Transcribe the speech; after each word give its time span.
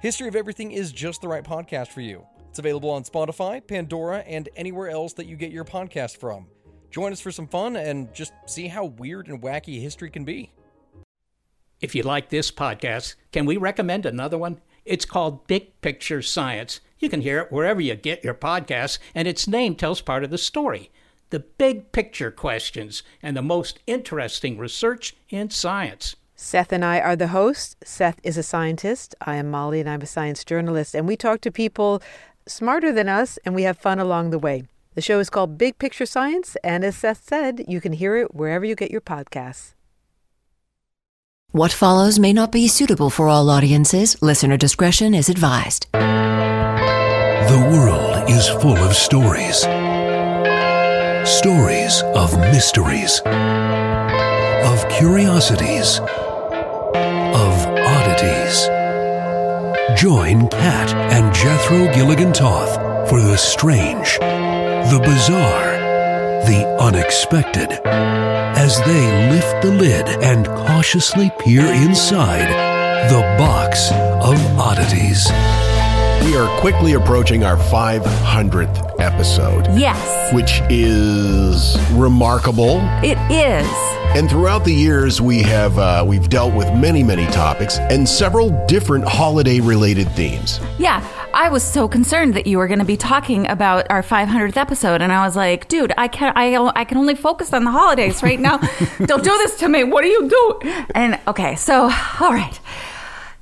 History 0.00 0.28
of 0.28 0.36
Everything 0.36 0.70
is 0.70 0.92
just 0.92 1.22
the 1.22 1.26
right 1.26 1.42
podcast 1.42 1.88
for 1.88 2.02
you. 2.02 2.24
It's 2.48 2.60
available 2.60 2.90
on 2.90 3.02
Spotify, 3.02 3.66
Pandora, 3.66 4.18
and 4.18 4.48
anywhere 4.54 4.88
else 4.88 5.12
that 5.14 5.26
you 5.26 5.34
get 5.34 5.50
your 5.50 5.64
podcast 5.64 6.18
from. 6.18 6.46
Join 6.88 7.10
us 7.10 7.20
for 7.20 7.32
some 7.32 7.48
fun 7.48 7.74
and 7.74 8.14
just 8.14 8.32
see 8.46 8.68
how 8.68 8.84
weird 8.84 9.26
and 9.26 9.42
wacky 9.42 9.82
history 9.82 10.08
can 10.08 10.24
be. 10.24 10.52
If 11.80 11.96
you 11.96 12.04
like 12.04 12.28
this 12.28 12.52
podcast, 12.52 13.16
can 13.32 13.44
we 13.44 13.56
recommend 13.56 14.06
another 14.06 14.38
one? 14.38 14.60
It's 14.84 15.04
called 15.04 15.48
Big 15.48 15.80
Picture 15.80 16.22
Science. 16.22 16.80
You 17.00 17.08
can 17.08 17.22
hear 17.22 17.40
it 17.40 17.50
wherever 17.50 17.80
you 17.80 17.96
get 17.96 18.22
your 18.22 18.34
podcasts, 18.34 19.00
and 19.16 19.26
its 19.26 19.48
name 19.48 19.74
tells 19.74 20.00
part 20.00 20.22
of 20.22 20.30
the 20.30 20.38
story 20.38 20.92
the 21.30 21.40
big 21.40 21.90
picture 21.90 22.30
questions 22.30 23.02
and 23.20 23.36
the 23.36 23.42
most 23.42 23.80
interesting 23.88 24.58
research 24.58 25.16
in 25.28 25.50
science. 25.50 26.14
Seth 26.40 26.72
and 26.72 26.84
I 26.84 27.00
are 27.00 27.16
the 27.16 27.26
hosts. 27.28 27.74
Seth 27.82 28.20
is 28.22 28.38
a 28.38 28.44
scientist. 28.44 29.12
I 29.20 29.34
am 29.34 29.50
Molly, 29.50 29.80
and 29.80 29.90
I'm 29.90 30.02
a 30.02 30.06
science 30.06 30.44
journalist. 30.44 30.94
And 30.94 31.08
we 31.08 31.16
talk 31.16 31.40
to 31.40 31.50
people 31.50 32.00
smarter 32.46 32.92
than 32.92 33.08
us, 33.08 33.40
and 33.44 33.56
we 33.56 33.64
have 33.64 33.76
fun 33.76 33.98
along 33.98 34.30
the 34.30 34.38
way. 34.38 34.62
The 34.94 35.00
show 35.02 35.18
is 35.18 35.30
called 35.30 35.58
Big 35.58 35.78
Picture 35.78 36.06
Science, 36.06 36.56
and 36.62 36.84
as 36.84 36.96
Seth 36.96 37.24
said, 37.28 37.64
you 37.66 37.80
can 37.80 37.92
hear 37.92 38.16
it 38.16 38.36
wherever 38.36 38.64
you 38.64 38.76
get 38.76 38.92
your 38.92 39.00
podcasts. 39.00 39.74
What 41.50 41.72
follows 41.72 42.20
may 42.20 42.32
not 42.32 42.52
be 42.52 42.68
suitable 42.68 43.10
for 43.10 43.28
all 43.28 43.50
audiences. 43.50 44.22
Listener 44.22 44.56
discretion 44.56 45.14
is 45.14 45.28
advised. 45.28 45.88
The 45.92 47.68
world 47.72 48.30
is 48.30 48.48
full 48.48 48.78
of 48.78 48.94
stories. 48.94 49.62
Stories 51.28 52.02
of 52.14 52.38
mysteries, 52.38 53.22
of 54.64 54.88
curiosities, 54.88 55.98
of 55.98 56.27
Join 59.96 60.48
Kat 60.48 60.92
and 61.12 61.32
Jethro 61.34 61.92
Gilligan 61.94 62.32
Toth 62.32 62.74
for 63.08 63.20
the 63.20 63.36
strange, 63.36 64.18
the 64.18 65.00
bizarre, 65.04 65.76
the 66.46 66.66
unexpected 66.80 67.78
as 67.84 68.78
they 68.84 69.30
lift 69.30 69.62
the 69.62 69.70
lid 69.70 70.08
and 70.22 70.46
cautiously 70.46 71.30
peer 71.38 71.64
inside 71.66 72.48
the 73.08 73.20
box 73.38 73.92
of 73.92 74.58
oddities. 74.58 75.28
We 76.24 76.36
are 76.36 76.60
quickly 76.60 76.92
approaching 76.92 77.42
our 77.44 77.56
500th 77.56 79.00
episode, 79.00 79.66
Yes, 79.78 80.32
which 80.34 80.60
is 80.68 81.78
remarkable. 81.92 82.80
it 83.02 83.16
is. 83.30 83.66
And 84.16 84.28
throughout 84.28 84.64
the 84.64 84.72
years, 84.74 85.20
we 85.22 85.42
have 85.42 85.78
uh, 85.78 86.04
we've 86.06 86.28
dealt 86.28 86.54
with 86.54 86.66
many, 86.74 87.02
many 87.02 87.24
topics 87.26 87.78
and 87.78 88.06
several 88.08 88.50
different 88.66 89.06
holiday-related 89.08 90.10
themes. 90.12 90.60
Yeah, 90.78 91.06
I 91.32 91.48
was 91.48 91.62
so 91.62 91.88
concerned 91.88 92.34
that 92.34 92.46
you 92.46 92.58
were 92.58 92.68
going 92.68 92.78
to 92.80 92.84
be 92.84 92.96
talking 92.96 93.48
about 93.48 93.86
our 93.90 94.02
500th 94.02 94.56
episode, 94.56 95.00
and 95.00 95.12
I 95.12 95.24
was 95.26 95.34
like, 95.36 95.68
dude, 95.68 95.92
I 95.96 96.08
can 96.08 96.32
I 96.36 96.54
I 96.76 96.84
can 96.84 96.98
only 96.98 97.14
focus 97.14 97.52
on 97.54 97.64
the 97.64 97.70
holidays 97.70 98.22
right 98.22 98.40
now. 98.40 98.58
Don't 99.06 99.24
do 99.24 99.30
this 99.30 99.56
to 99.58 99.68
me. 99.68 99.84
What 99.84 100.02
do 100.02 100.08
you 100.08 100.28
do? 100.28 100.70
And 100.94 101.18
okay, 101.26 101.54
so 101.56 101.84
all 102.20 102.32
right. 102.32 102.58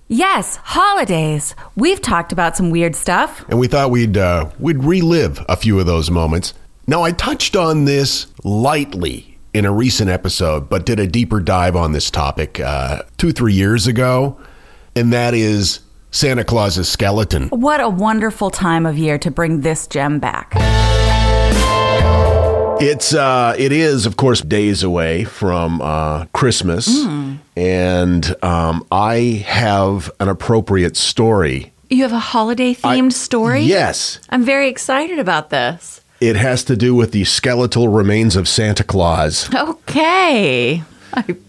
Yes, 0.08 0.56
holidays. 0.62 1.56
We've 1.74 2.00
talked 2.00 2.32
about 2.32 2.56
some 2.56 2.70
weird 2.70 2.94
stuff. 2.94 3.44
And 3.48 3.58
we 3.58 3.66
thought 3.66 3.90
we'd 3.90 4.16
uh, 4.16 4.50
we'd 4.60 4.84
relive 4.84 5.44
a 5.48 5.56
few 5.56 5.80
of 5.80 5.86
those 5.86 6.10
moments. 6.10 6.54
Now, 6.86 7.02
I 7.02 7.10
touched 7.10 7.56
on 7.56 7.86
this 7.86 8.28
lightly 8.44 9.38
in 9.52 9.64
a 9.64 9.72
recent 9.72 10.08
episode, 10.08 10.68
but 10.68 10.86
did 10.86 11.00
a 11.00 11.08
deeper 11.08 11.40
dive 11.40 11.74
on 11.74 11.90
this 11.90 12.10
topic 12.10 12.60
uh, 12.60 13.02
two, 13.16 13.32
three 13.32 13.54
years 13.54 13.88
ago, 13.88 14.38
and 14.94 15.12
that 15.12 15.34
is 15.34 15.80
Santa 16.12 16.44
Claus's 16.44 16.88
skeleton. 16.88 17.48
What 17.48 17.80
a 17.80 17.88
wonderful 17.88 18.50
time 18.50 18.86
of 18.86 18.96
year 18.96 19.18
to 19.18 19.30
bring 19.32 19.62
this 19.62 19.88
gem 19.88 20.20
back. 20.20 20.54
It's 22.80 23.14
uh, 23.14 23.54
it 23.58 23.72
is 23.72 24.06
of 24.06 24.16
course 24.16 24.40
days 24.40 24.82
away 24.82 25.24
from 25.24 25.80
uh, 25.80 26.26
Christmas, 26.26 26.88
and 27.56 28.44
um, 28.44 28.86
I 28.90 29.44
have 29.46 30.10
an 30.20 30.28
appropriate 30.28 30.96
story. 30.96 31.72
You 31.88 32.02
have 32.02 32.12
a 32.12 32.18
holiday 32.18 32.74
themed 32.74 33.12
story? 33.12 33.62
Yes, 33.62 34.18
I'm 34.30 34.44
very 34.44 34.68
excited 34.68 35.18
about 35.18 35.50
this. 35.50 36.00
it 36.20 36.36
has 36.36 36.64
to 36.64 36.76
do 36.76 36.94
with 36.94 37.12
the 37.12 37.24
skeletal 37.24 37.88
remains 37.88 38.36
of 38.36 38.48
Santa 38.48 38.84
Claus. 38.84 39.48
Okay. 39.54 40.82
I'm 41.14 41.44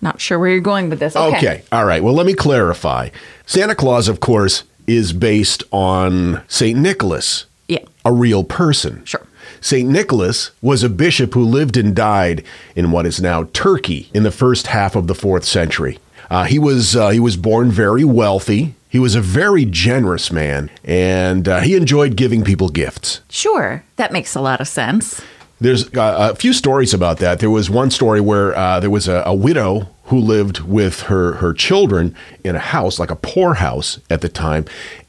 not 0.00 0.20
sure 0.20 0.38
where 0.38 0.50
you're 0.50 0.60
going 0.60 0.90
with 0.90 1.00
this. 1.00 1.16
Okay. 1.16 1.36
Okay, 1.36 1.62
all 1.72 1.84
right. 1.86 2.02
Well, 2.02 2.14
let 2.14 2.26
me 2.26 2.34
clarify. 2.34 3.08
Santa 3.46 3.74
Claus, 3.74 4.08
of 4.08 4.20
course, 4.20 4.64
is 4.86 5.12
based 5.12 5.62
on 5.72 6.42
Saint 6.48 6.78
Nicholas, 6.78 7.46
Yeah. 7.68 7.80
a 8.04 8.12
real 8.12 8.44
person. 8.44 9.02
Sure. 9.04 9.24
St. 9.60 9.88
Nicholas 9.88 10.50
was 10.62 10.82
a 10.82 10.88
bishop 10.88 11.34
who 11.34 11.42
lived 11.42 11.76
and 11.76 11.94
died 11.94 12.44
in 12.76 12.90
what 12.90 13.06
is 13.06 13.20
now 13.20 13.44
Turkey 13.52 14.10
in 14.14 14.22
the 14.22 14.30
first 14.30 14.68
half 14.68 14.96
of 14.96 15.06
the 15.06 15.14
fourth 15.14 15.44
century. 15.44 15.98
Uh, 16.30 16.44
he 16.44 16.58
was 16.58 16.94
uh, 16.94 17.08
he 17.08 17.20
was 17.20 17.36
born 17.36 17.70
very 17.70 18.04
wealthy. 18.04 18.74
He 18.88 18.98
was 18.98 19.14
a 19.14 19.20
very 19.20 19.64
generous 19.64 20.32
man, 20.32 20.70
and 20.82 21.46
uh, 21.46 21.60
he 21.60 21.74
enjoyed 21.74 22.16
giving 22.16 22.42
people 22.42 22.68
gifts. 22.68 23.20
Sure. 23.28 23.84
That 23.96 24.12
makes 24.12 24.34
a 24.34 24.40
lot 24.40 24.60
of 24.60 24.68
sense. 24.68 25.22
There's 25.60 25.92
uh, 25.94 26.30
a 26.32 26.36
few 26.36 26.52
stories 26.52 26.94
about 26.94 27.18
that. 27.18 27.40
There 27.40 27.50
was 27.50 27.68
one 27.68 27.90
story 27.90 28.20
where 28.20 28.56
uh, 28.56 28.78
there 28.80 28.90
was 28.90 29.08
a, 29.08 29.22
a 29.26 29.34
widow 29.34 29.88
who 30.04 30.18
lived 30.18 30.60
with 30.60 31.02
her 31.02 31.34
her 31.34 31.52
children 31.52 32.14
in 32.44 32.56
a 32.56 32.60
house, 32.60 32.98
like 32.98 33.10
a 33.10 33.16
poorhouse 33.16 33.98
at 34.08 34.20
the 34.20 34.28
time, 34.28 34.64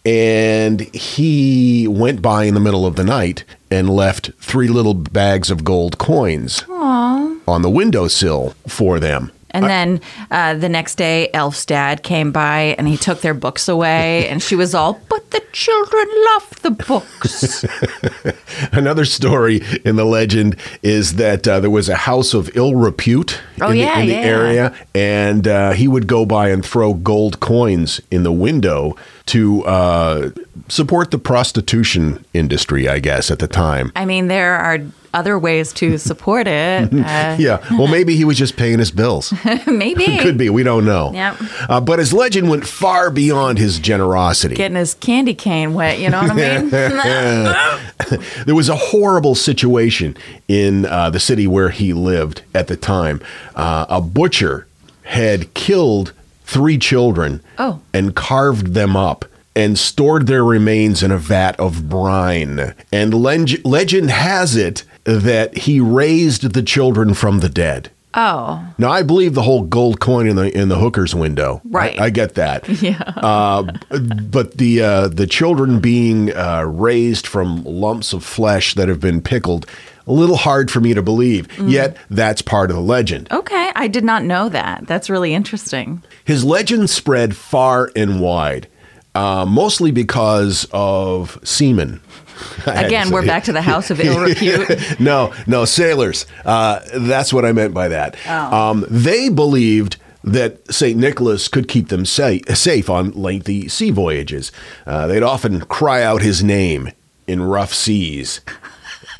and 0.06 0.82
he 0.94 1.88
went 1.88 2.22
by 2.22 2.46
in 2.46 2.54
the 2.54 2.60
middle 2.60 2.86
of 2.86 2.96
the 2.96 3.04
night 3.04 3.44
and 3.72 3.90
left 3.90 4.32
three 4.40 4.68
little 4.68 4.94
bags 4.94 5.50
of 5.52 5.64
gold 5.64 5.98
coins 5.98 6.64
on 6.70 7.62
the 7.62 7.70
windowsill 7.70 8.56
for 8.68 9.00
them. 9.00 9.32
And 9.52 9.66
then 9.66 10.02
uh, 10.32 10.54
the 10.56 10.70
next 10.70 10.96
day, 10.96 11.30
Elf's 11.34 11.66
dad 11.66 12.04
came 12.04 12.32
by 12.32 12.76
and 12.78 12.88
he 12.88 12.98
took 12.98 13.22
their 13.22 13.34
books 13.34 13.68
away, 13.68 14.28
and 14.30 14.42
she 14.42 14.56
was 14.56 14.76
all, 14.76 15.02
"But 15.10 15.32
the 15.32 15.42
children 15.52 16.08
love 16.34 16.62
the 16.62 16.72
books." 16.72 17.66
Another 18.72 19.06
story 19.06 19.62
in 19.84 19.96
the 19.96 20.06
legend 20.06 20.56
is 20.84 21.16
that 21.16 21.48
uh, 21.48 21.60
there 21.60 21.70
was 21.70 21.90
a 21.90 21.96
house 21.96 22.34
of 22.34 22.56
ill 22.56 22.76
repute 22.76 23.42
Oh, 23.62 23.72
in, 23.72 23.78
yeah, 23.78 23.96
the, 23.96 24.02
in 24.02 24.08
the 24.08 24.14
yeah. 24.14 24.20
area, 24.20 24.76
and 24.96 25.48
uh, 25.48 25.72
he 25.72 25.88
would 25.88 26.08
go 26.08 26.26
by 26.26 26.50
and 26.50 26.66
throw 26.66 26.94
gold 26.94 27.40
coins 27.40 28.00
in 28.12 28.24
the 28.24 28.32
window 28.32 28.96
to 29.28 29.64
uh, 29.66 30.30
support 30.70 31.12
the 31.12 31.18
prostitution 31.20 32.24
industry, 32.34 32.88
I 32.88 33.00
guess, 33.00 33.30
at 33.32 33.40
the 33.40 33.48
time. 33.48 33.92
I 33.96 34.06
mean, 34.06 34.28
there 34.28 34.56
are 34.56 34.80
other 35.14 35.38
ways 35.40 35.74
to 35.74 35.98
support 35.98 36.48
it. 36.48 36.90
Uh, 36.94 37.36
Yeah, 37.40 37.66
well, 37.78 37.88
maybe 37.98 38.16
he 38.16 38.26
was 38.26 38.38
just 38.38 38.56
paying 38.58 38.80
his 38.80 38.92
bills. 38.92 39.34
maybe 39.68 40.06
Could 40.20 40.38
be, 40.38 40.50
we 40.50 40.64
don't 40.64 40.86
know. 40.86 41.12
Yep. 41.14 41.38
Uh, 41.70 41.82
but 41.82 42.00
his 42.00 42.14
legend 42.14 42.50
went 42.50 42.66
far 42.68 43.10
beyond 43.10 43.58
his 43.58 43.80
generosity. 43.80 44.56
getting 44.56 44.78
his 44.78 44.94
candy 44.96 45.34
cane 45.34 45.74
wet. 45.74 46.00
You 46.00 46.10
know 46.10 46.22
what 46.22 46.32
I 46.32 46.36
mean? 46.36 46.70
There 48.46 48.56
was 48.56 48.70
a 48.70 48.76
horrible 48.76 49.36
situation 49.36 50.16
in 50.48 50.86
uh, 50.86 51.10
the 51.10 51.20
city 51.20 51.48
where 51.48 51.70
he 51.70 51.94
lived 51.94 52.42
at 52.54 52.68
the 52.68 52.78
time. 52.78 53.22
Uh, 53.56 53.86
a 53.90 54.02
butcher 54.02 54.68
had 55.04 55.54
killed 55.54 56.14
three 56.44 56.78
children 56.78 57.42
Oh. 57.58 57.80
and 57.94 58.16
carved 58.16 58.74
them 58.74 58.96
up 58.96 59.26
and 59.56 59.78
stored 59.78 60.28
their 60.28 60.44
remains 60.44 61.04
in 61.04 61.12
a 61.12 61.18
vat 61.18 61.60
of 61.60 61.90
brine. 61.90 62.74
And 62.92 63.14
leg- 63.14 63.62
legend 63.66 64.10
has 64.12 64.56
it 64.56 64.84
that 65.18 65.58
he 65.58 65.80
raised 65.80 66.54
the 66.54 66.64
children 66.64 67.14
from 67.14 67.40
the 67.40 67.50
dead. 67.50 67.90
oh, 68.14 68.66
Now 68.78 68.90
I 68.92 69.04
believe 69.04 69.34
the 69.34 69.42
whole 69.44 69.64
gold 69.64 70.00
coin 70.00 70.28
in 70.28 70.36
the 70.36 70.56
in 70.58 70.70
the 70.70 70.78
hooker's 70.78 71.14
window. 71.16 71.62
Right. 71.66 72.00
I, 72.00 72.06
I 72.06 72.10
get 72.10 72.36
that. 72.36 72.68
Yeah. 72.82 73.02
Uh, 73.16 73.64
but 74.30 74.58
the 74.58 74.82
uh, 74.82 75.08
the 75.10 75.28
children 75.28 75.80
being 75.80 76.34
uh, 76.36 76.64
raised 76.64 77.28
from 77.28 77.64
lumps 77.64 78.14
of 78.14 78.24
flesh 78.24 78.74
that 78.76 78.88
have 78.90 79.00
been 79.00 79.22
pickled, 79.22 79.66
a 80.08 80.14
little 80.14 80.38
hard 80.38 80.72
for 80.72 80.80
me 80.82 80.94
to 80.94 81.02
believe. 81.02 81.48
Mm. 81.50 81.70
Yet 81.72 81.98
that's 82.10 82.42
part 82.42 82.70
of 82.72 82.76
the 82.76 82.82
legend. 82.84 83.28
okay. 83.32 83.72
I 83.76 83.88
did 83.88 84.04
not 84.04 84.24
know 84.24 84.50
that. 84.50 84.88
That's 84.88 85.10
really 85.10 85.34
interesting. 85.34 86.02
His 86.26 86.44
legend 86.44 86.90
spread 86.90 87.36
far 87.36 87.92
and 87.96 88.20
wide. 88.22 88.68
uh, 89.16 89.46
mostly 89.46 89.92
because 89.92 90.68
of 90.72 91.40
seamen. 91.44 92.00
I 92.66 92.72
had 92.72 92.82
to 92.82 92.88
Again, 92.88 93.12
we're 93.12 93.26
back 93.26 93.44
to 93.46 93.52
the 93.52 93.62
house 93.62 93.90
of 93.90 94.00
ill 94.00 94.20
repute. 94.22 94.70
no, 95.00 95.34
no, 95.48 95.66
sailors. 95.66 96.26
Uh, 96.46 96.80
that's 96.96 97.34
what 97.34 97.46
I 97.46 97.52
meant 97.52 97.74
by 97.74 97.88
that. 97.90 98.16
Oh. 98.28 98.58
Um, 98.72 98.86
they 98.90 99.30
believed 99.30 99.98
that 100.24 100.72
St. 100.74 100.98
Nicholas 100.98 101.48
could 101.48 101.68
keep 101.68 101.90
them 101.90 102.06
sa- 102.06 102.38
safe 102.54 102.90
on 102.90 103.12
lengthy 103.12 103.68
sea 103.68 103.90
voyages. 103.90 104.52
Uh, 104.86 105.08
they'd 105.08 105.24
often 105.24 105.62
cry 105.62 106.04
out 106.04 106.22
his 106.22 106.44
name 106.44 106.92
in 107.28 107.42
rough 107.42 107.74
seas. 107.74 108.42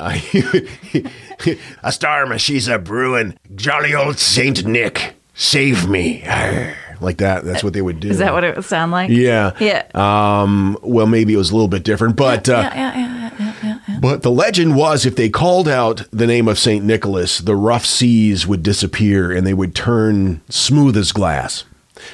A 1.82 1.92
storm, 1.92 2.36
she's 2.38 2.68
a 2.68 2.78
brewing. 2.78 3.36
Jolly 3.54 3.94
old 3.94 4.18
Saint 4.18 4.64
Nick, 4.64 5.14
save 5.34 5.88
me. 5.88 6.22
Arr. 6.24 6.74
Like 7.00 7.18
that. 7.18 7.44
That's 7.44 7.64
what 7.64 7.72
they 7.72 7.82
would 7.82 8.00
do. 8.00 8.10
Is 8.10 8.18
that 8.18 8.32
what 8.32 8.44
it 8.44 8.56
would 8.56 8.64
sound 8.64 8.92
like? 8.92 9.10
Yeah. 9.10 9.52
Yeah. 9.58 9.86
Um, 9.94 10.78
well, 10.82 11.06
maybe 11.06 11.32
it 11.32 11.36
was 11.36 11.50
a 11.50 11.54
little 11.54 11.68
bit 11.68 11.82
different, 11.82 12.16
but 12.16 12.48
uh, 12.48 12.70
yeah, 12.74 12.74
yeah, 12.74 12.98
yeah, 12.98 13.30
yeah, 13.38 13.54
yeah, 13.62 13.78
yeah. 13.88 13.98
but 14.00 14.22
the 14.22 14.30
legend 14.30 14.76
was 14.76 15.06
if 15.06 15.16
they 15.16 15.28
called 15.28 15.68
out 15.68 16.04
the 16.10 16.26
name 16.26 16.48
of 16.48 16.58
St. 16.58 16.84
Nicholas, 16.84 17.38
the 17.38 17.56
rough 17.56 17.86
seas 17.86 18.46
would 18.46 18.62
disappear 18.62 19.32
and 19.32 19.46
they 19.46 19.54
would 19.54 19.74
turn 19.74 20.42
smooth 20.48 20.96
as 20.96 21.12
glass. 21.12 21.64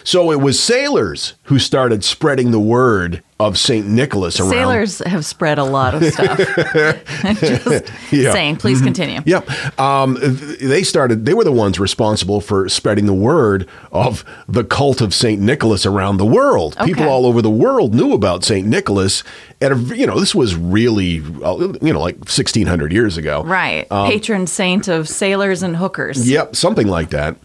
So 0.05 0.31
it 0.33 0.41
was 0.41 0.59
sailors 0.63 1.35
who 1.45 1.59
started 1.59 2.05
spreading 2.05 2.51
the 2.51 2.61
word 2.61 3.23
of 3.39 3.59
St. 3.59 3.87
Nicholas 3.87 4.41
around. 4.41 4.51
Sailors 4.51 4.99
have 5.01 5.25
spread 5.25 5.59
a 5.59 5.65
lot 5.65 5.95
of 5.95 6.05
stuff. 6.05 6.39
Just 7.41 7.93
Yeah. 8.11 8.33
saying. 8.33 8.57
Please 8.57 8.81
continue. 8.81 9.21
Yep. 9.27 9.79
Um, 9.79 10.17
they 10.61 10.83
started, 10.83 11.27
they 11.27 11.35
were 11.35 11.45
the 11.45 11.53
ones 11.53 11.79
responsible 11.79 12.41
for 12.41 12.69
spreading 12.71 13.05
the 13.05 13.13
word 13.15 13.69
of 13.93 14.25
the 14.49 14.65
cult 14.65 15.03
of 15.03 15.13
St. 15.13 15.41
Nicholas 15.41 15.85
around 15.85 16.17
the 16.17 16.25
world. 16.27 16.77
People 16.85 17.09
all 17.09 17.27
over 17.27 17.43
the 17.43 17.51
world 17.51 17.95
knew 17.95 18.15
about 18.15 18.43
St. 18.43 18.67
Nicholas. 18.67 19.23
At 19.61 19.73
a, 19.73 19.77
you 19.77 20.07
know, 20.07 20.19
this 20.19 20.35
was 20.35 20.55
really, 20.55 21.19
uh, 21.45 21.75
you 21.83 21.93
know, 21.93 22.01
like 22.01 22.17
1600 22.17 22.91
years 22.93 23.17
ago. 23.19 23.43
Right. 23.45 23.91
Um, 23.91 24.11
Patron 24.11 24.47
saint 24.47 24.89
of 24.89 25.09
sailors 25.09 25.63
and 25.63 25.77
hookers. 25.77 26.29
Yep, 26.29 26.57
something 26.57 26.87
like 26.89 27.11
that. 27.11 27.37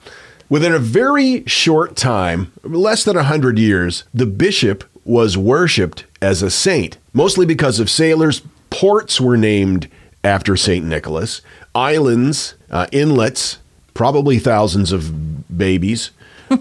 Within 0.51 0.73
a 0.73 0.79
very 0.79 1.45
short 1.45 1.95
time, 1.95 2.51
less 2.61 3.05
than 3.05 3.15
a 3.15 3.19
100 3.19 3.57
years, 3.57 4.03
the 4.13 4.25
bishop 4.25 4.83
was 5.05 5.37
worshipped 5.37 6.03
as 6.21 6.43
a 6.43 6.51
saint, 6.51 6.97
mostly 7.13 7.45
because 7.45 7.79
of 7.79 7.89
sailors. 7.89 8.41
Ports 8.69 9.21
were 9.21 9.37
named 9.37 9.87
after 10.25 10.57
St. 10.57 10.85
Nicholas, 10.85 11.41
islands, 11.73 12.55
uh, 12.69 12.87
inlets, 12.91 13.59
probably 13.93 14.39
thousands 14.39 14.91
of 14.91 15.57
babies 15.57 16.11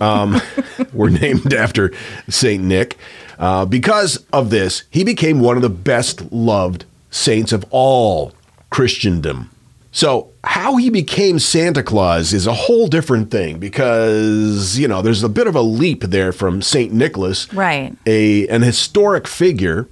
um, 0.01 0.41
were 0.93 1.11
named 1.11 1.53
after 1.53 1.93
St. 2.29 2.63
Nick. 2.63 2.97
Uh, 3.41 3.65
because 3.65 4.25
of 4.33 4.51
this, 4.51 4.85
he 4.93 5.03
became 5.03 5.41
one 5.41 5.57
of 5.57 5.63
the 5.63 5.69
best 5.69 6.31
loved 6.31 6.85
saints 7.11 7.51
of 7.51 7.65
all 7.71 8.35
Christendom. 8.71 9.51
So, 9.93 10.31
how 10.45 10.77
he 10.77 10.89
became 10.89 11.41
Santa 11.41 11.83
Claus 11.83 12.33
is 12.33 12.47
a 12.47 12.55
whole 12.55 12.87
different 12.87 13.31
thing 13.31 13.59
because, 13.59 14.79
you 14.79 14.87
know, 14.87 15.03
there's 15.03 15.25
a 15.25 15.29
bit 15.29 15.49
of 15.49 15.57
a 15.57 15.63
leap 15.63 16.03
there 16.05 16.33
from 16.33 16.63
St. 16.63 16.93
Nicholas, 16.93 17.53
Right. 17.53 17.93
a 18.07 18.47
an 18.49 18.63
historic 18.63 19.27
figure, 19.27 19.89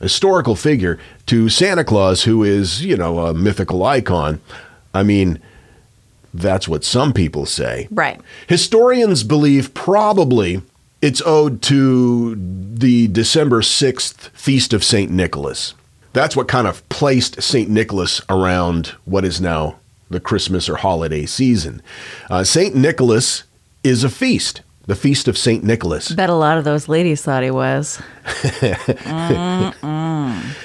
historical 0.00 0.56
figure 0.56 0.98
to 1.26 1.50
Santa 1.50 1.84
Claus 1.84 2.22
who 2.22 2.42
is, 2.42 2.82
you 2.82 2.96
know, 2.96 3.18
a 3.26 3.34
mythical 3.34 3.84
icon. 3.84 4.40
I 4.94 5.02
mean, 5.02 5.38
that's 6.32 6.66
what 6.66 6.82
some 6.82 7.12
people 7.12 7.44
say. 7.44 7.88
Right. 7.90 8.18
Historians 8.46 9.22
believe 9.22 9.74
probably 9.74 10.62
it's 11.02 11.20
owed 11.26 11.60
to 11.62 12.36
the 12.74 13.06
December 13.08 13.60
6th 13.60 14.30
Feast 14.32 14.72
of 14.72 14.82
St. 14.82 15.10
Nicholas. 15.10 15.74
That's 16.12 16.36
what 16.36 16.48
kind 16.48 16.66
of 16.66 16.86
placed 16.88 17.42
St. 17.42 17.70
Nicholas 17.70 18.20
around 18.28 18.88
what 19.04 19.24
is 19.24 19.40
now 19.40 19.78
the 20.10 20.20
Christmas 20.20 20.68
or 20.68 20.76
holiday 20.76 21.26
season. 21.26 21.82
Uh, 22.30 22.44
St. 22.44 22.74
Nicholas 22.74 23.44
is 23.82 24.04
a 24.04 24.10
feast, 24.10 24.60
the 24.86 24.94
Feast 24.94 25.26
of 25.26 25.38
St. 25.38 25.64
Nicholas. 25.64 26.12
Bet 26.12 26.28
a 26.28 26.34
lot 26.34 26.58
of 26.58 26.64
those 26.64 26.88
ladies 26.88 27.22
thought 27.22 27.42
he 27.42 27.50
was. 27.50 28.00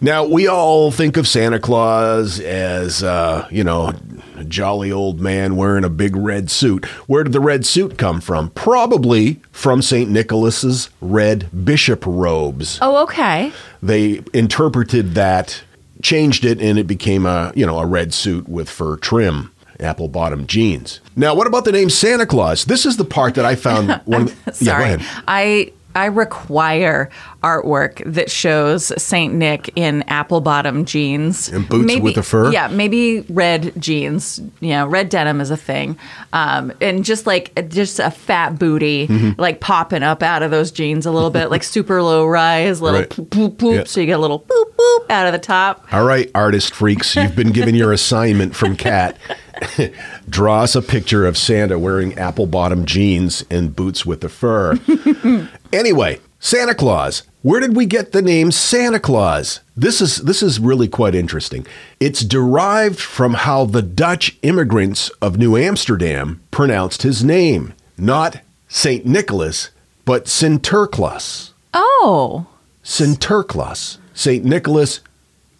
Now, 0.00 0.24
we 0.24 0.46
all 0.46 0.92
think 0.92 1.16
of 1.16 1.26
Santa 1.26 1.58
Claus 1.58 2.38
as, 2.38 3.02
uh, 3.02 3.48
you 3.50 3.64
know, 3.64 3.92
a 4.36 4.44
jolly 4.44 4.92
old 4.92 5.18
man 5.20 5.56
wearing 5.56 5.82
a 5.82 5.88
big 5.90 6.14
red 6.14 6.50
suit. 6.52 6.84
Where 7.08 7.24
did 7.24 7.32
the 7.32 7.40
red 7.40 7.66
suit 7.66 7.98
come 7.98 8.20
from? 8.20 8.50
Probably 8.50 9.40
from 9.50 9.82
St. 9.82 10.08
Nicholas's 10.08 10.90
red 11.00 11.48
bishop 11.64 12.04
robes. 12.06 12.78
Oh, 12.80 13.02
okay. 13.02 13.52
They 13.82 14.22
interpreted 14.32 15.14
that, 15.16 15.62
changed 16.00 16.44
it, 16.44 16.60
and 16.60 16.78
it 16.78 16.86
became 16.86 17.26
a, 17.26 17.52
you 17.56 17.66
know, 17.66 17.80
a 17.80 17.86
red 17.86 18.14
suit 18.14 18.48
with 18.48 18.70
fur 18.70 18.96
trim. 18.98 19.52
Apple 19.80 20.08
bottom 20.08 20.44
jeans. 20.48 20.98
Now, 21.14 21.36
what 21.36 21.46
about 21.46 21.64
the 21.64 21.70
name 21.70 21.88
Santa 21.88 22.26
Claus? 22.26 22.64
This 22.64 22.84
is 22.84 22.96
the 22.96 23.04
part 23.04 23.36
that 23.36 23.44
I 23.44 23.54
found 23.54 23.92
one 24.06 24.22
of 24.22 24.44
the, 24.44 24.64
Yeah, 24.64 24.72
go 24.72 24.82
Sorry. 24.82 24.84
ahead. 24.94 25.22
I 25.28 25.72
I 25.94 26.06
require 26.06 27.10
artwork 27.42 28.02
that 28.12 28.30
shows 28.30 28.92
Saint 29.02 29.34
Nick 29.34 29.70
in 29.74 30.02
apple 30.02 30.40
bottom 30.40 30.84
jeans 30.84 31.48
And 31.48 31.68
boots 31.68 31.86
maybe, 31.86 32.00
with 32.02 32.14
the 32.14 32.22
fur? 32.22 32.52
Yeah, 32.52 32.68
maybe 32.68 33.22
red 33.28 33.72
jeans. 33.80 34.40
You 34.60 34.70
know, 34.70 34.86
red 34.86 35.08
denim 35.08 35.40
is 35.40 35.50
a 35.50 35.56
thing, 35.56 35.98
um, 36.32 36.72
and 36.80 37.04
just 37.04 37.26
like 37.26 37.68
just 37.68 37.98
a 37.98 38.10
fat 38.10 38.58
booty, 38.58 39.08
Mm-hmm. 39.08 39.40
like 39.40 39.60
popping 39.60 40.02
up 40.02 40.22
out 40.22 40.42
of 40.42 40.50
those 40.50 40.70
jeans 40.70 41.06
a 41.06 41.10
little 41.10 41.30
bit, 41.30 41.50
like 41.50 41.62
super 41.64 42.00
low 42.02 42.26
rise, 42.26 42.80
little 42.80 43.00
Right. 43.00 43.10
poop 43.10 43.30
poop 43.30 43.58
poop. 43.58 43.74
Yeah. 43.74 43.84
So 43.84 44.00
you 44.00 44.06
get 44.06 44.18
a 44.18 44.22
little 44.22 44.40
boop 44.40 44.74
boop 44.76 45.10
out 45.10 45.26
of 45.26 45.32
the 45.32 45.38
top. 45.38 45.84
All 45.92 46.04
right, 46.04 46.30
artist 46.34 46.74
freaks, 46.74 47.16
you've 47.16 47.34
been 47.34 47.50
given 47.50 47.74
your 47.74 47.92
assignment 47.92 48.54
from 48.54 48.76
Kat. 48.76 49.16
Draw 50.28 50.62
us 50.62 50.76
a 50.76 50.82
picture 50.82 51.26
of 51.26 51.36
Santa 51.36 51.78
wearing 51.80 52.16
apple 52.16 52.46
bottom 52.46 52.84
jeans 52.86 53.44
and 53.50 53.74
boots 53.74 54.06
with 54.06 54.20
the 54.20 54.28
fur. 54.28 54.78
anyway, 55.72 56.20
Santa 56.40 56.74
Claus. 56.74 57.22
Where 57.42 57.60
did 57.60 57.76
we 57.76 57.86
get 57.86 58.12
the 58.12 58.22
name 58.22 58.50
Santa 58.50 58.98
Claus? 58.98 59.60
This 59.76 60.00
is 60.00 60.18
this 60.18 60.42
is 60.42 60.58
really 60.58 60.88
quite 60.88 61.14
interesting. 61.14 61.66
It's 62.00 62.24
derived 62.24 62.98
from 62.98 63.34
how 63.34 63.64
the 63.64 63.82
Dutch 63.82 64.36
immigrants 64.42 65.08
of 65.22 65.38
New 65.38 65.56
Amsterdam 65.56 66.40
pronounced 66.50 67.02
his 67.02 67.22
name. 67.22 67.74
Not 67.96 68.40
Saint 68.68 69.06
Nicholas, 69.06 69.70
but 70.04 70.24
Sinterklaas. 70.24 71.50
Oh, 71.72 72.46
Sinterklaas. 72.82 73.98
Saint 74.14 74.44
Nicholas, 74.44 75.00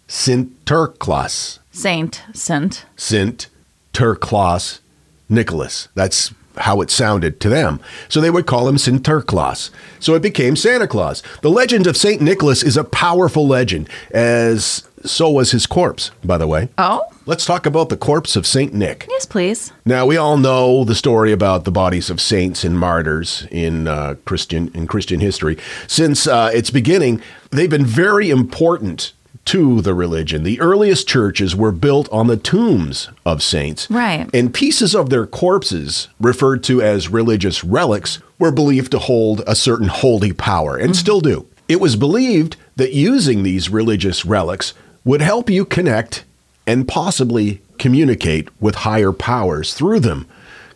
Sinterklaas. 0.07 1.59
Saint 1.71 2.23
Saint. 2.33 2.85
Sint 2.97 3.47
Terklaas 3.93 4.79
Nicholas. 5.29 5.87
That's 5.95 6.33
how 6.59 6.81
it 6.81 6.91
sounded 6.91 7.39
to 7.41 7.49
them. 7.49 7.79
So 8.07 8.21
they 8.21 8.29
would 8.29 8.45
call 8.45 8.67
him 8.67 8.75
Sinterklaas. 8.75 9.69
So 9.99 10.13
it 10.15 10.21
became 10.21 10.55
Santa 10.55 10.87
Claus. 10.87 11.23
The 11.41 11.49
legend 11.49 11.87
of 11.87 11.97
Saint 11.97 12.21
Nicholas 12.21 12.63
is 12.63 12.77
a 12.77 12.83
powerful 12.83 13.47
legend, 13.47 13.89
as 14.11 14.87
so 15.05 15.29
was 15.29 15.51
his 15.51 15.65
corpse, 15.65 16.11
by 16.23 16.37
the 16.37 16.47
way. 16.47 16.69
Oh, 16.77 17.01
Let's 17.25 17.45
talk 17.45 17.67
about 17.67 17.89
the 17.89 17.97
corpse 17.97 18.35
of 18.35 18.47
Saint 18.47 18.73
Nick. 18.73 19.05
yes, 19.07 19.23
please. 19.27 19.71
Now 19.85 20.07
we 20.07 20.17
all 20.17 20.35
know 20.35 20.83
the 20.83 20.95
story 20.95 21.31
about 21.31 21.63
the 21.63 21.71
bodies 21.71 22.09
of 22.09 22.19
saints 22.19 22.63
and 22.63 22.77
martyrs 22.79 23.45
in 23.51 23.87
uh, 23.87 24.15
Christian 24.25 24.71
in 24.73 24.87
Christian 24.87 25.19
history. 25.19 25.55
Since 25.87 26.25
uh, 26.25 26.49
its 26.51 26.71
beginning, 26.71 27.21
they've 27.51 27.69
been 27.69 27.85
very 27.85 28.31
important 28.31 29.13
to 29.45 29.81
the 29.81 29.93
religion. 29.93 30.43
The 30.43 30.59
earliest 30.59 31.07
churches 31.07 31.55
were 31.55 31.71
built 31.71 32.07
on 32.11 32.27
the 32.27 32.37
tombs 32.37 33.09
of 33.25 33.41
saints, 33.41 33.89
Right. 33.89 34.29
And 34.33 34.53
pieces 34.53 34.93
of 34.95 35.09
their 35.09 35.25
corpses, 35.25 36.07
referred 36.19 36.63
to 36.65 36.81
as 36.81 37.09
religious 37.09 37.63
relics, 37.63 38.19
were 38.37 38.51
believed 38.51 38.91
to 38.91 38.99
hold 38.99 39.41
a 39.47 39.55
certain 39.55 39.87
holy 39.87 40.33
power, 40.33 40.77
and 40.77 40.95
still 40.95 41.19
do. 41.21 41.47
It 41.67 41.79
was 41.79 41.95
believed 41.95 42.57
that 42.75 42.93
using 42.93 43.43
these 43.43 43.69
religious 43.69 44.25
relics 44.25 44.73
would 45.03 45.21
help 45.21 45.49
you 45.49 45.65
connect 45.65 46.23
and 46.67 46.87
possibly 46.87 47.61
communicate 47.79 48.49
with 48.61 48.75
higher 48.75 49.11
powers 49.11 49.73
through 49.73 49.99
them, 50.01 50.27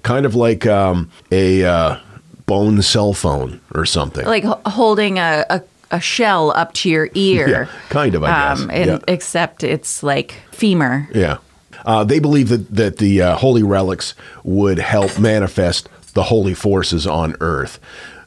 kind 0.02 0.26
of 0.26 0.34
like 0.36 0.66
um, 0.66 1.10
a 1.32 1.64
uh, 1.64 2.00
bone 2.46 2.82
cell 2.82 3.14
phone 3.14 3.62
or 3.74 3.86
something. 3.86 4.26
Like 4.26 4.46
h- 4.46 4.52
holding 4.68 5.20
a, 5.20 5.46
a, 5.50 5.62
a 5.94 6.02
shell 6.02 6.52
up 6.52 6.74
to 6.74 6.90
your 6.90 7.10
ear. 7.14 7.48
Yeah, 7.48 7.66
kind 7.90 8.16
of, 8.16 8.24
I 8.24 8.28
guess. 8.28 8.62
Um, 8.62 8.70
and 8.72 8.90
Yeah. 8.90 9.00
Except 9.08 9.64
it's 9.64 10.04
like 10.04 10.34
femur. 10.52 11.08
Yeah. 11.14 11.38
Uh, 11.86 12.04
they 12.04 12.20
believe 12.20 12.50
that, 12.50 12.70
that 12.74 12.98
the 12.98 13.22
uh, 13.22 13.36
holy 13.36 13.64
relics 13.64 14.16
would 14.44 14.80
help 14.80 15.20
manifest 15.20 15.88
the 16.14 16.24
holy 16.24 16.54
forces 16.54 17.06
on 17.08 17.36
earth. 17.40 17.80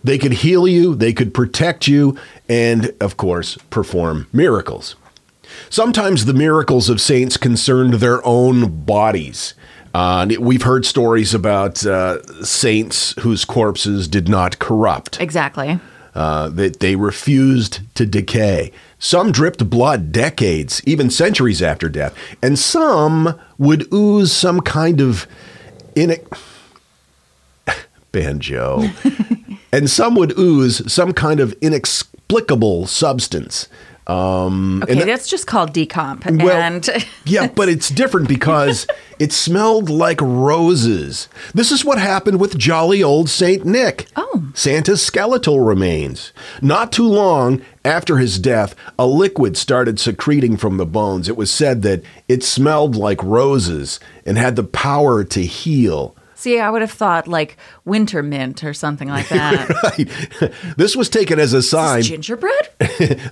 They 0.05 0.19
could 0.19 0.33
heal 0.35 0.69
you, 0.69 0.95
they 0.95 1.13
could 1.13 1.35
protect 1.35 1.89
you, 1.89 2.17
and, 2.49 2.95
of 3.01 3.17
course, 3.17 3.57
perform 3.71 4.27
miracles. 4.33 4.95
Sometimes 5.71 6.27
the 6.27 6.35
miracles 6.35 6.89
of 6.89 7.01
saints 7.01 7.37
concerned 7.37 7.95
their 7.95 8.25
own 8.27 8.85
bodies. 8.85 9.55
Uh, 9.95 10.29
we've 10.39 10.63
heard 10.63 10.85
stories 10.85 11.33
about 11.33 11.85
uh, 11.87 12.23
saints 12.45 13.15
whose 13.21 13.45
corpses 13.47 14.07
did 14.07 14.29
not 14.29 14.59
corrupt. 14.59 15.19
Exactly. 15.21 15.81
Uh, 16.17 16.49
that 16.49 16.81
they 16.81 16.97
refused 16.97 17.81
to 17.95 18.07
decay. 18.07 18.73
Some 18.99 19.33
dripped 19.33 19.69
blood 19.69 20.13
decades, 20.13 20.81
even 20.87 21.11
centuries 21.11 21.61
after 21.61 21.91
death, 21.91 22.15
and 22.43 22.59
some 22.59 23.39
would 23.59 23.87
ooze 23.93 24.33
some 24.33 24.63
kind 24.63 25.03
of 25.03 25.27
in 25.95 26.17
banjo, 28.13 28.85
and 29.73 29.91
some 29.91 30.15
would 30.15 30.39
ooze 30.39 30.91
some 30.91 31.13
kind 31.13 31.39
of 31.39 31.53
inexplicable 31.61 32.87
substance. 32.87 33.69
Um, 34.09 34.83
Okay, 34.83 34.93
and 34.93 35.01
that- 35.01 35.07
that's 35.07 35.29
just 35.29 35.47
called 35.47 35.73
decomp. 35.75 36.25
well, 36.43 36.57
and 36.57 36.89
yeah, 37.25 37.49
but 37.49 37.69
it's 37.69 37.89
different 37.89 38.29
because 38.29 38.87
it 39.19 39.33
smelled 39.33 39.91
like 39.91 40.21
roses. 40.21 41.29
This 41.55 41.71
is 41.73 41.85
what 41.85 41.99
happened 41.99 42.41
with 42.41 42.57
jolly 42.59 43.03
old 43.03 43.29
Saint 43.29 43.65
Nick. 43.65 44.07
Oh. 44.17 44.49
Santa's 44.55 45.03
skeletal 45.05 45.61
remains. 45.61 46.33
Not 46.63 46.93
too 46.93 47.07
long 47.09 47.63
after 47.85 48.19
his 48.19 48.39
death, 48.39 48.75
a 48.99 49.07
liquid 49.07 49.57
started 49.57 49.99
secreting 50.01 50.57
from 50.57 50.77
the 50.77 50.87
bones. 50.87 51.29
It 51.29 51.37
was 51.37 51.51
said 51.51 51.83
that 51.83 52.03
it 52.29 52.43
smelled 52.43 52.97
like 52.97 53.23
roses 53.23 54.01
and 54.25 54.39
had 54.39 54.57
the 54.57 54.65
power 54.65 55.25
to 55.25 55.41
heal. 55.45 56.16
See, 56.37 56.61
I 56.61 56.71
would 56.71 56.83
have 56.83 56.93
thought 56.93 57.27
like 57.27 57.57
winter 57.85 58.23
mint 58.23 58.63
or 58.63 58.73
something 58.73 59.09
like 59.09 59.29
that. 59.31 59.69
Right. 59.83 60.53
This 60.77 60.95
was 60.95 61.09
taken 61.09 61.41
as 61.41 61.53
a 61.53 61.63
sign 61.63 62.03
Gingerbread? 62.03 62.69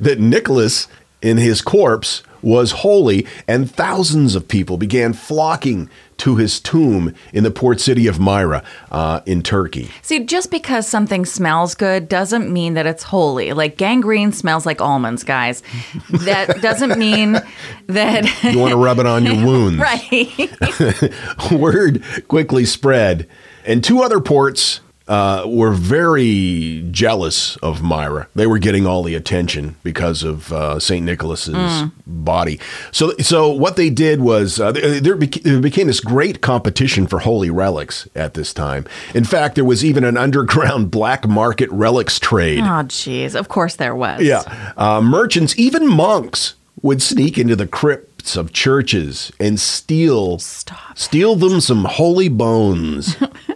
that 0.00 0.16
Nicholas 0.18 0.88
in 1.24 1.38
his 1.38 1.62
corpse 1.62 2.22
was 2.42 2.70
holy, 2.72 3.26
and 3.48 3.70
thousands 3.70 4.34
of 4.34 4.46
people 4.46 4.76
began 4.76 5.14
flocking 5.14 5.88
to 6.18 6.36
his 6.36 6.60
tomb 6.60 7.14
in 7.32 7.42
the 7.42 7.50
port 7.50 7.80
city 7.80 8.06
of 8.06 8.20
Myra 8.20 8.62
uh, 8.92 9.20
in 9.24 9.42
Turkey. 9.42 9.90
See, 10.02 10.24
just 10.24 10.50
because 10.50 10.86
something 10.86 11.24
smells 11.24 11.74
good 11.74 12.06
doesn't 12.08 12.52
mean 12.52 12.74
that 12.74 12.84
it's 12.86 13.02
holy. 13.04 13.54
Like 13.54 13.78
gangrene 13.78 14.30
smells 14.32 14.66
like 14.66 14.82
almonds, 14.82 15.24
guys. 15.24 15.62
That 16.10 16.60
doesn't 16.60 16.98
mean 16.98 17.40
that. 17.86 18.44
You 18.44 18.58
want 18.58 18.72
to 18.72 18.76
rub 18.76 18.98
it 18.98 19.06
on 19.06 19.24
your 19.24 19.36
wounds. 19.46 19.78
right. 19.78 21.10
Word 21.50 22.04
quickly 22.28 22.66
spread, 22.66 23.26
and 23.64 23.82
two 23.82 24.02
other 24.02 24.20
ports 24.20 24.80
uh, 25.06 25.44
were 25.46 25.72
very 25.72 26.86
jealous 26.90 27.56
of 27.56 27.82
Myra. 27.82 28.26
They 28.34 28.46
were 28.46 28.58
getting 28.58 28.86
all 28.86 29.02
the 29.02 29.14
attention 29.14 29.76
because 29.82 30.22
of 30.22 30.52
uh, 30.52 30.80
Saint 30.80 31.04
Nicholas's 31.04 31.90
body. 32.06 32.58
So, 32.90 33.12
so 33.18 33.50
what 33.50 33.76
they 33.76 33.90
did 33.90 34.20
was 34.20 34.58
uh, 34.58 34.72
there, 34.72 35.00
there 35.00 35.60
became 35.60 35.88
this 35.88 36.00
great 36.00 36.40
competition 36.40 37.06
for 37.06 37.18
holy 37.18 37.50
relics 37.50 38.08
at 38.14 38.34
this 38.34 38.54
time. 38.54 38.86
In 39.14 39.24
fact, 39.24 39.56
there 39.56 39.64
was 39.64 39.84
even 39.84 40.04
an 40.04 40.16
underground 40.24 40.90
black 40.90 41.28
market 41.28 41.70
relics 41.70 42.18
trade. 42.18 42.60
Oh, 42.60 42.84
jeez. 42.84 43.34
Of 43.34 43.48
course 43.48 43.76
there 43.76 43.94
was. 43.94 44.22
Yeah. 44.22 44.72
Uh, 44.76 45.02
merchants, 45.02 45.58
even 45.58 45.86
monks, 45.86 46.54
would 46.80 47.02
sneak 47.02 47.38
into 47.38 47.56
the 47.56 47.66
crypts 47.66 48.36
of 48.36 48.52
churches 48.52 49.32
and 49.38 49.60
steal 49.60 50.38
steal 50.38 51.36
them 51.36 51.60
some 51.60 51.84
holy 51.84 52.28
bones. 52.28 53.16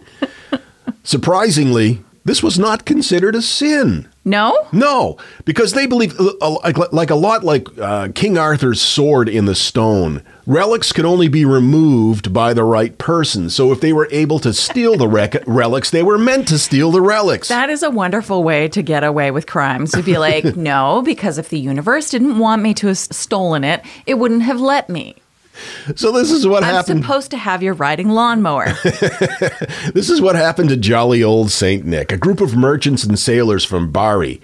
Surprisingly, 1.09 2.03
this 2.23 2.43
was 2.43 2.59
not 2.59 2.85
considered 2.85 3.33
a 3.33 3.41
sin. 3.41 4.07
No? 4.23 4.55
No, 4.71 5.17
because 5.43 5.73
they 5.73 5.87
believe, 5.87 6.13
uh, 6.19 6.33
uh, 6.39 6.57
like, 6.63 6.77
like 6.93 7.09
a 7.09 7.15
lot 7.15 7.43
like 7.43 7.67
uh, 7.79 8.09
King 8.13 8.37
Arthur's 8.37 8.79
sword 8.79 9.27
in 9.27 9.45
the 9.45 9.55
stone, 9.55 10.21
relics 10.45 10.91
could 10.91 11.05
only 11.05 11.27
be 11.27 11.45
removed 11.45 12.31
by 12.31 12.53
the 12.53 12.63
right 12.63 12.95
person. 12.99 13.49
So 13.49 13.71
if 13.71 13.81
they 13.81 13.91
were 13.91 14.07
able 14.11 14.37
to 14.37 14.53
steal 14.53 14.97
the 14.97 15.07
rec- 15.07 15.43
relics, 15.47 15.89
they 15.89 16.03
were 16.03 16.19
meant 16.19 16.47
to 16.49 16.59
steal 16.59 16.91
the 16.91 17.01
relics. 17.01 17.47
That 17.47 17.71
is 17.71 17.81
a 17.81 17.89
wonderful 17.89 18.43
way 18.43 18.67
to 18.67 18.83
get 18.83 19.03
away 19.03 19.31
with 19.31 19.47
crimes. 19.47 19.93
To 19.93 20.03
be 20.03 20.19
like, 20.19 20.43
no, 20.55 21.01
because 21.01 21.39
if 21.39 21.49
the 21.49 21.57
universe 21.57 22.11
didn't 22.11 22.37
want 22.37 22.61
me 22.61 22.75
to 22.75 22.85
have 22.85 22.99
stolen 22.99 23.63
it, 23.63 23.81
it 24.05 24.19
wouldn't 24.19 24.43
have 24.43 24.61
let 24.61 24.89
me. 24.89 25.15
So 25.95 26.11
this 26.11 26.31
is 26.31 26.47
what 26.47 26.63
I'm 26.63 26.73
happened. 26.73 27.03
supposed 27.03 27.31
to 27.31 27.37
have 27.37 27.61
your 27.63 27.73
riding 27.73 28.09
lawnmower. 28.09 28.67
This 29.93 30.09
is 30.09 30.21
what 30.21 30.35
happened 30.35 30.69
to 30.69 30.77
jolly 30.77 31.23
old 31.23 31.51
Saint 31.51 31.85
Nick. 31.85 32.11
A 32.11 32.17
group 32.17 32.41
of 32.41 32.55
merchants 32.55 33.03
and 33.03 33.17
sailors 33.17 33.65
from 33.65 33.91
Bari 33.91 34.41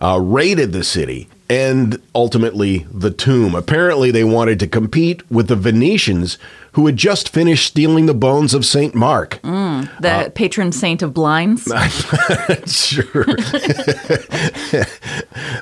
uh, 0.00 0.18
raided 0.20 0.72
the 0.72 0.84
city 0.84 1.28
and 1.48 2.00
ultimately 2.14 2.86
the 2.90 3.10
tomb. 3.10 3.54
Apparently, 3.54 4.10
they 4.10 4.24
wanted 4.24 4.58
to 4.60 4.66
compete 4.66 5.28
with 5.30 5.48
the 5.48 5.56
Venetians 5.56 6.38
who 6.74 6.86
had 6.86 6.96
just 6.96 7.28
finished 7.28 7.66
stealing 7.66 8.06
the 8.06 8.14
bones 8.14 8.54
of 8.54 8.64
Saint 8.66 8.94
Mark. 8.94 9.40
The 9.42 10.32
patron 10.34 10.72
saint 10.72 11.02
of 11.02 11.14
blinds. 11.14 11.70
Sure. 12.66 13.24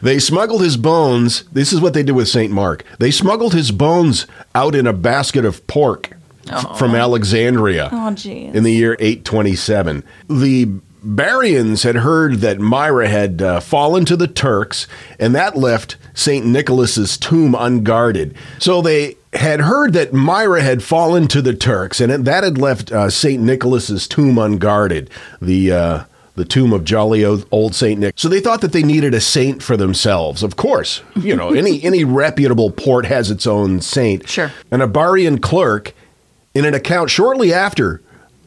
they 0.03 0.19
smuggled 0.19 0.63
his 0.63 0.77
bones. 0.77 1.45
This 1.53 1.73
is 1.73 1.81
what 1.81 1.95
they 1.95 2.03
did 2.03 2.13
with 2.13 2.29
St. 2.29 2.53
Mark. 2.53 2.85
They 2.99 3.11
smuggled 3.11 3.55
his 3.55 3.71
bones 3.71 4.27
out 4.55 4.75
in 4.75 4.87
a 4.87 4.93
basket 4.93 5.45
of 5.45 5.67
pork 5.67 6.11
f- 6.49 6.79
from 6.79 6.95
Alexandria 6.95 7.89
Oh, 7.93 8.09
in 8.09 8.63
the 8.65 8.73
year 8.73 8.97
827. 8.99 10.05
The 10.29 10.67
Barians 11.05 11.83
had 11.85 11.97
heard 11.97 12.37
that 12.41 12.61
Myra 12.61 13.09
had 13.09 13.43
uh, 13.43 13.61
fallen 13.61 14.05
to 14.05 14.17
the 14.17 14.29
Turks, 14.29 14.87
and 15.19 15.35
that 15.35 15.57
left 15.57 15.97
St. 16.15 16.47
Nicholas's 16.47 17.17
tomb 17.19 17.55
unguarded. 17.55 18.35
So 18.61 18.83
they 18.83 19.17
had 19.33 19.61
heard 19.61 19.93
that 19.95 20.13
Myra 20.13 20.63
had 20.63 20.83
fallen 20.83 21.27
to 21.29 21.41
the 21.41 21.55
Turks, 21.55 22.01
and 22.01 22.25
that 22.27 22.45
had 22.45 22.59
left 22.59 22.93
uh, 22.93 23.09
St. 23.11 23.43
Nicholas's 23.43 24.07
tomb 24.07 24.39
unguarded. 24.39 25.11
The 25.41 25.73
uh, 25.73 26.05
the 26.35 26.45
tomb 26.45 26.73
of 26.73 26.85
jolly 26.85 27.25
old 27.25 27.75
Saint 27.75 28.01
Nick. 28.01 28.19
So 28.19 28.29
they 28.29 28.41
thought 28.41 28.63
that 28.63 28.73
they 28.73 28.83
needed 28.83 29.13
a 29.15 29.21
saint 29.21 29.63
for 29.63 29.77
themselves. 29.77 30.43
Of 30.43 30.57
course, 30.57 31.03
you 31.17 31.37
know 31.37 31.53
any 31.53 31.83
any 31.83 32.05
reputable 32.05 32.71
port 32.71 33.07
has 33.07 33.31
its 33.31 33.47
own 33.47 33.81
saint. 33.81 34.29
Sure. 34.29 34.53
An 34.71 34.81
Abarian 34.81 35.41
clerk, 35.41 35.95
in 36.55 36.65
an 36.65 36.75
account 36.75 37.11
shortly 37.11 37.53
after 37.53 38.03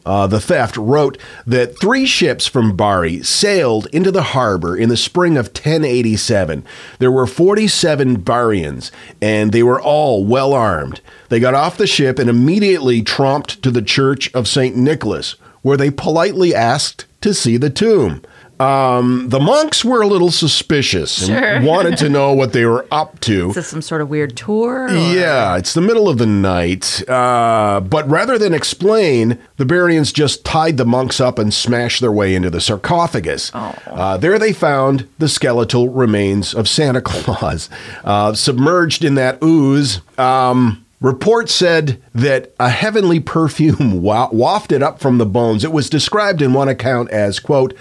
uh, 0.06 0.26
the 0.26 0.40
theft, 0.40 0.76
wrote 0.76 1.18
that 1.46 1.78
three 1.78 2.06
ships 2.06 2.46
from 2.46 2.76
Bari 2.76 3.22
sailed 3.22 3.86
into 3.92 4.10
the 4.10 4.22
harbor 4.22 4.76
in 4.76 4.88
the 4.88 4.96
spring 4.96 5.36
of 5.36 5.48
1087. 5.48 6.64
There 6.98 7.10
were 7.10 7.26
47 7.26 8.22
Barians, 8.22 8.90
and 9.20 9.52
they 9.52 9.62
were 9.62 9.80
all 9.80 10.24
well 10.24 10.54
armed. 10.54 11.00
They 11.28 11.40
got 11.40 11.54
off 11.54 11.76
the 11.76 11.86
ship 11.86 12.18
and 12.18 12.30
immediately 12.30 13.02
tromped 13.02 13.60
to 13.62 13.70
the 13.70 13.82
church 13.82 14.32
of 14.32 14.48
St. 14.48 14.76
Nicholas, 14.76 15.34
where 15.62 15.76
they 15.76 15.90
politely 15.90 16.54
asked 16.54 17.04
to 17.20 17.34
see 17.34 17.56
the 17.56 17.70
tomb. 17.70 18.22
Um, 18.58 19.28
the 19.28 19.40
monks 19.40 19.84
were 19.84 20.00
a 20.00 20.06
little 20.06 20.30
suspicious 20.30 21.28
and 21.28 21.38
Sure. 21.38 21.60
wanted 21.70 21.98
to 21.98 22.08
know 22.08 22.32
what 22.32 22.52
they 22.52 22.64
were 22.64 22.86
up 22.90 23.20
to. 23.20 23.50
Is 23.50 23.54
this 23.56 23.68
some 23.68 23.82
sort 23.82 24.00
of 24.00 24.08
weird 24.08 24.36
tour? 24.36 24.84
or- 24.84 24.90
Yeah, 24.90 25.56
it's 25.56 25.74
the 25.74 25.80
middle 25.82 26.08
of 26.08 26.18
the 26.18 26.26
night. 26.26 27.06
Uh, 27.08 27.80
but 27.80 28.08
rather 28.08 28.38
than 28.38 28.54
explain, 28.54 29.38
the 29.58 29.64
Barians 29.64 30.12
just 30.12 30.44
tied 30.44 30.76
the 30.78 30.86
monks 30.86 31.20
up 31.20 31.38
and 31.38 31.52
smashed 31.52 32.00
their 32.00 32.12
way 32.12 32.34
into 32.34 32.48
the 32.50 32.60
sarcophagus. 32.60 33.50
Uh, 33.54 34.16
there 34.16 34.38
they 34.38 34.52
found 34.52 35.06
the 35.18 35.28
skeletal 35.28 35.88
remains 35.90 36.54
of 36.54 36.68
Santa 36.68 37.00
Claus, 37.02 37.68
uh, 38.04 38.32
submerged 38.32 39.04
in 39.04 39.14
that 39.16 39.42
ooze. 39.42 40.00
Um, 40.18 40.82
Reports 41.02 41.52
said 41.52 42.02
that 42.14 42.54
a 42.58 42.70
heavenly 42.70 43.20
perfume 43.20 44.00
wa- 44.02 44.30
wafted 44.32 44.82
up 44.82 44.98
from 44.98 45.18
the 45.18 45.26
bones. 45.26 45.62
It 45.62 45.70
was 45.70 45.90
described 45.90 46.40
in 46.40 46.54
one 46.54 46.70
account 46.70 47.10
as, 47.10 47.38
quote, 47.38 47.74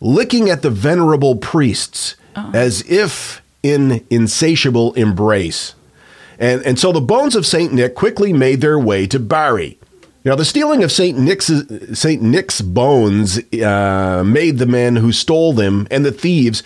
licking 0.00 0.50
at 0.50 0.62
the 0.62 0.70
venerable 0.70 1.36
priests 1.36 2.16
as 2.52 2.82
if 2.90 3.42
in 3.62 4.04
insatiable 4.10 4.92
embrace. 4.94 5.74
And, 6.38 6.62
and 6.62 6.78
so 6.78 6.92
the 6.92 7.00
bones 7.00 7.34
of 7.34 7.46
St. 7.46 7.72
Nick 7.72 7.94
quickly 7.94 8.32
made 8.32 8.60
their 8.60 8.78
way 8.78 9.06
to 9.06 9.18
Bari. 9.18 9.78
Now, 10.24 10.34
the 10.34 10.44
stealing 10.44 10.82
of 10.82 10.92
St. 10.92 11.16
Nick's, 11.16 11.50
St. 11.94 12.20
Nick's 12.20 12.60
bones 12.60 13.38
uh, 13.54 14.22
made 14.26 14.58
the 14.58 14.66
men 14.66 14.96
who 14.96 15.12
stole 15.12 15.52
them 15.52 15.86
and 15.90 16.04
the 16.04 16.12
thieves 16.12 16.62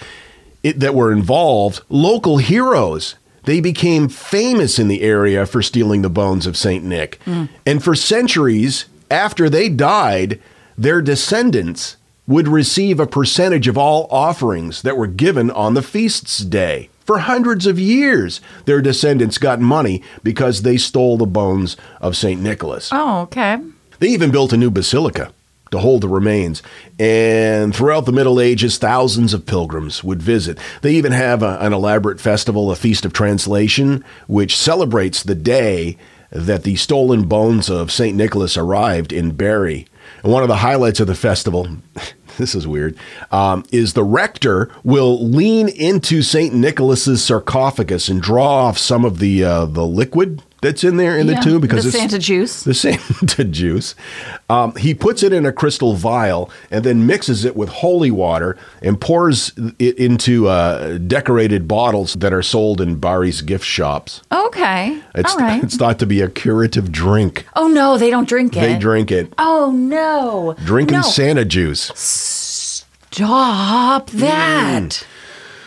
it, 0.63 0.81
that 0.81 0.95
were 0.95 1.13
involved 1.13 1.83
local 1.89 2.39
heroes. 2.39 3.17
They 3.45 3.61
became 3.61 4.09
famous 4.09 4.79
in 4.79 4.89
the 4.89 5.03
area 5.03 5.47
for 5.47 5.63
stealing 5.63 6.03
the 6.03 6.11
bones 6.11 6.47
of 6.47 6.57
St. 6.57 6.85
Nick. 6.85 7.21
And 7.67 7.83
for 7.85 7.95
centuries 7.95 8.87
after 9.11 9.49
they 9.49 9.69
died, 9.69 10.41
their 10.77 11.03
descendants 11.03 11.97
would 12.31 12.47
receive 12.47 13.01
a 13.01 13.09
percentage 13.09 13.67
of 13.67 13.77
all 13.77 14.07
offerings 14.09 14.83
that 14.83 14.97
were 14.97 15.09
given 15.09 15.51
on 15.51 15.75
the 15.75 15.83
feast's 15.83 16.39
day. 16.39 16.89
For 17.05 17.19
hundreds 17.19 17.67
of 17.67 17.77
years, 17.77 18.41
their 18.67 18.81
descendants 18.81 19.37
got 19.37 19.61
money 19.61 20.01
because 20.23 20.63
they 20.63 20.77
stole 20.77 21.17
the 21.17 21.27
bones 21.27 21.77
of 22.01 22.17
St. 22.17 22.41
Nicholas. 22.41 22.89
Oh, 22.93 23.23
okay. 23.23 23.59
They 23.99 24.07
even 24.11 24.31
built 24.31 24.53
a 24.53 24.57
new 24.57 24.71
basilica 24.71 25.33
to 25.73 25.81
hold 25.81 26.03
the 26.03 26.09
remains. 26.09 26.63
And 27.01 27.75
throughout 27.75 28.07
the 28.07 28.13
Middle 28.13 28.41
Ages, 28.41 28.79
thousands 28.79 29.35
of 29.35 29.45
pilgrims 29.45 30.05
would 30.05 30.23
visit. 30.23 30.57
They 30.83 30.95
even 30.95 31.11
have 31.11 31.43
a- 31.43 31.59
an 31.61 31.73
elaborate 31.73 32.21
festival, 32.21 32.71
a 32.71 32.77
Feast 32.77 33.05
of 33.05 33.13
Translation, 33.13 34.05
which 34.29 34.57
celebrates 34.57 35.25
the 35.25 35.35
day 35.35 35.97
that 36.31 36.63
the 36.63 36.77
stolen 36.77 37.25
bones 37.25 37.69
of 37.69 37.91
St. 37.91 38.17
Nicholas 38.17 38.57
arrived 38.57 39.13
in 39.13 39.33
Bari. 39.33 39.87
And 40.23 40.33
one 40.33 40.43
of 40.43 40.49
the 40.49 40.57
highlights 40.57 41.01
of 41.01 41.07
the 41.07 41.15
festival, 41.15 41.69
this 42.39 42.55
is 42.55 42.67
weird, 42.67 42.97
um, 43.31 43.65
is 43.73 43.95
the 43.95 44.05
rector 44.05 44.71
will 44.85 45.25
lean 45.27 45.69
into 45.69 46.23
St. 46.23 46.55
Nicholas's 46.55 47.25
sarcophagus 47.25 48.09
and 48.09 48.21
draw 48.21 48.67
off 48.67 48.79
some 48.79 49.05
of 49.05 49.19
the 49.19 49.45
uh, 49.45 49.67
the 49.67 49.87
liquid 49.87 50.43
that's 50.63 50.85
in 50.85 50.97
there 50.97 51.17
in 51.19 51.27
Yeah, 51.29 51.37
the 51.37 51.41
tomb 51.51 51.61
because 51.61 51.85
the 51.85 51.89
it's 51.89 51.99
Santa 51.99 52.19
juice. 52.19 52.63
the 52.65 52.75
Santa 52.87 53.45
juice. 53.45 53.95
Um, 54.49 54.75
he 54.77 54.95
puts 54.95 55.23
it 55.23 55.33
in 55.33 55.47
a 55.47 55.53
crystal 55.53 55.95
vial 55.95 56.51
and 56.71 56.85
then 56.85 57.07
mixes 57.07 57.45
it 57.45 57.57
with 57.57 57.69
holy 57.69 58.11
water 58.11 58.57
and 58.83 59.01
pours 59.01 59.53
it 59.79 59.97
into 59.99 60.49
uh, 60.49 60.99
decorated 60.99 61.69
bottles 61.69 62.15
that 62.15 62.33
are 62.33 62.43
sold 62.43 62.81
in 62.81 62.97
Bari's 62.97 63.43
gift 63.43 63.65
shops. 63.65 64.23
Okay. 64.33 65.01
It's, 65.15 65.33
All 65.33 65.39
right. 65.39 65.63
it's 65.63 65.77
thought 65.77 65.99
to 66.01 66.07
be 66.07 66.21
a 66.21 66.29
curative 66.29 66.91
drink. 66.93 67.47
Oh 67.55 67.69
no, 67.69 67.97
they 67.97 68.11
don't 68.11 68.29
drink 68.29 68.57
it. 68.57 68.61
They 68.61 68.79
drink 68.79 69.11
it. 69.11 69.33
Oh 69.39 69.71
no. 69.71 70.55
Drinking 70.65 70.99
no. 70.99 71.03
Santa 71.03 71.45
juice. 71.45 71.91
Stop 71.95 72.91
that. 74.11 75.07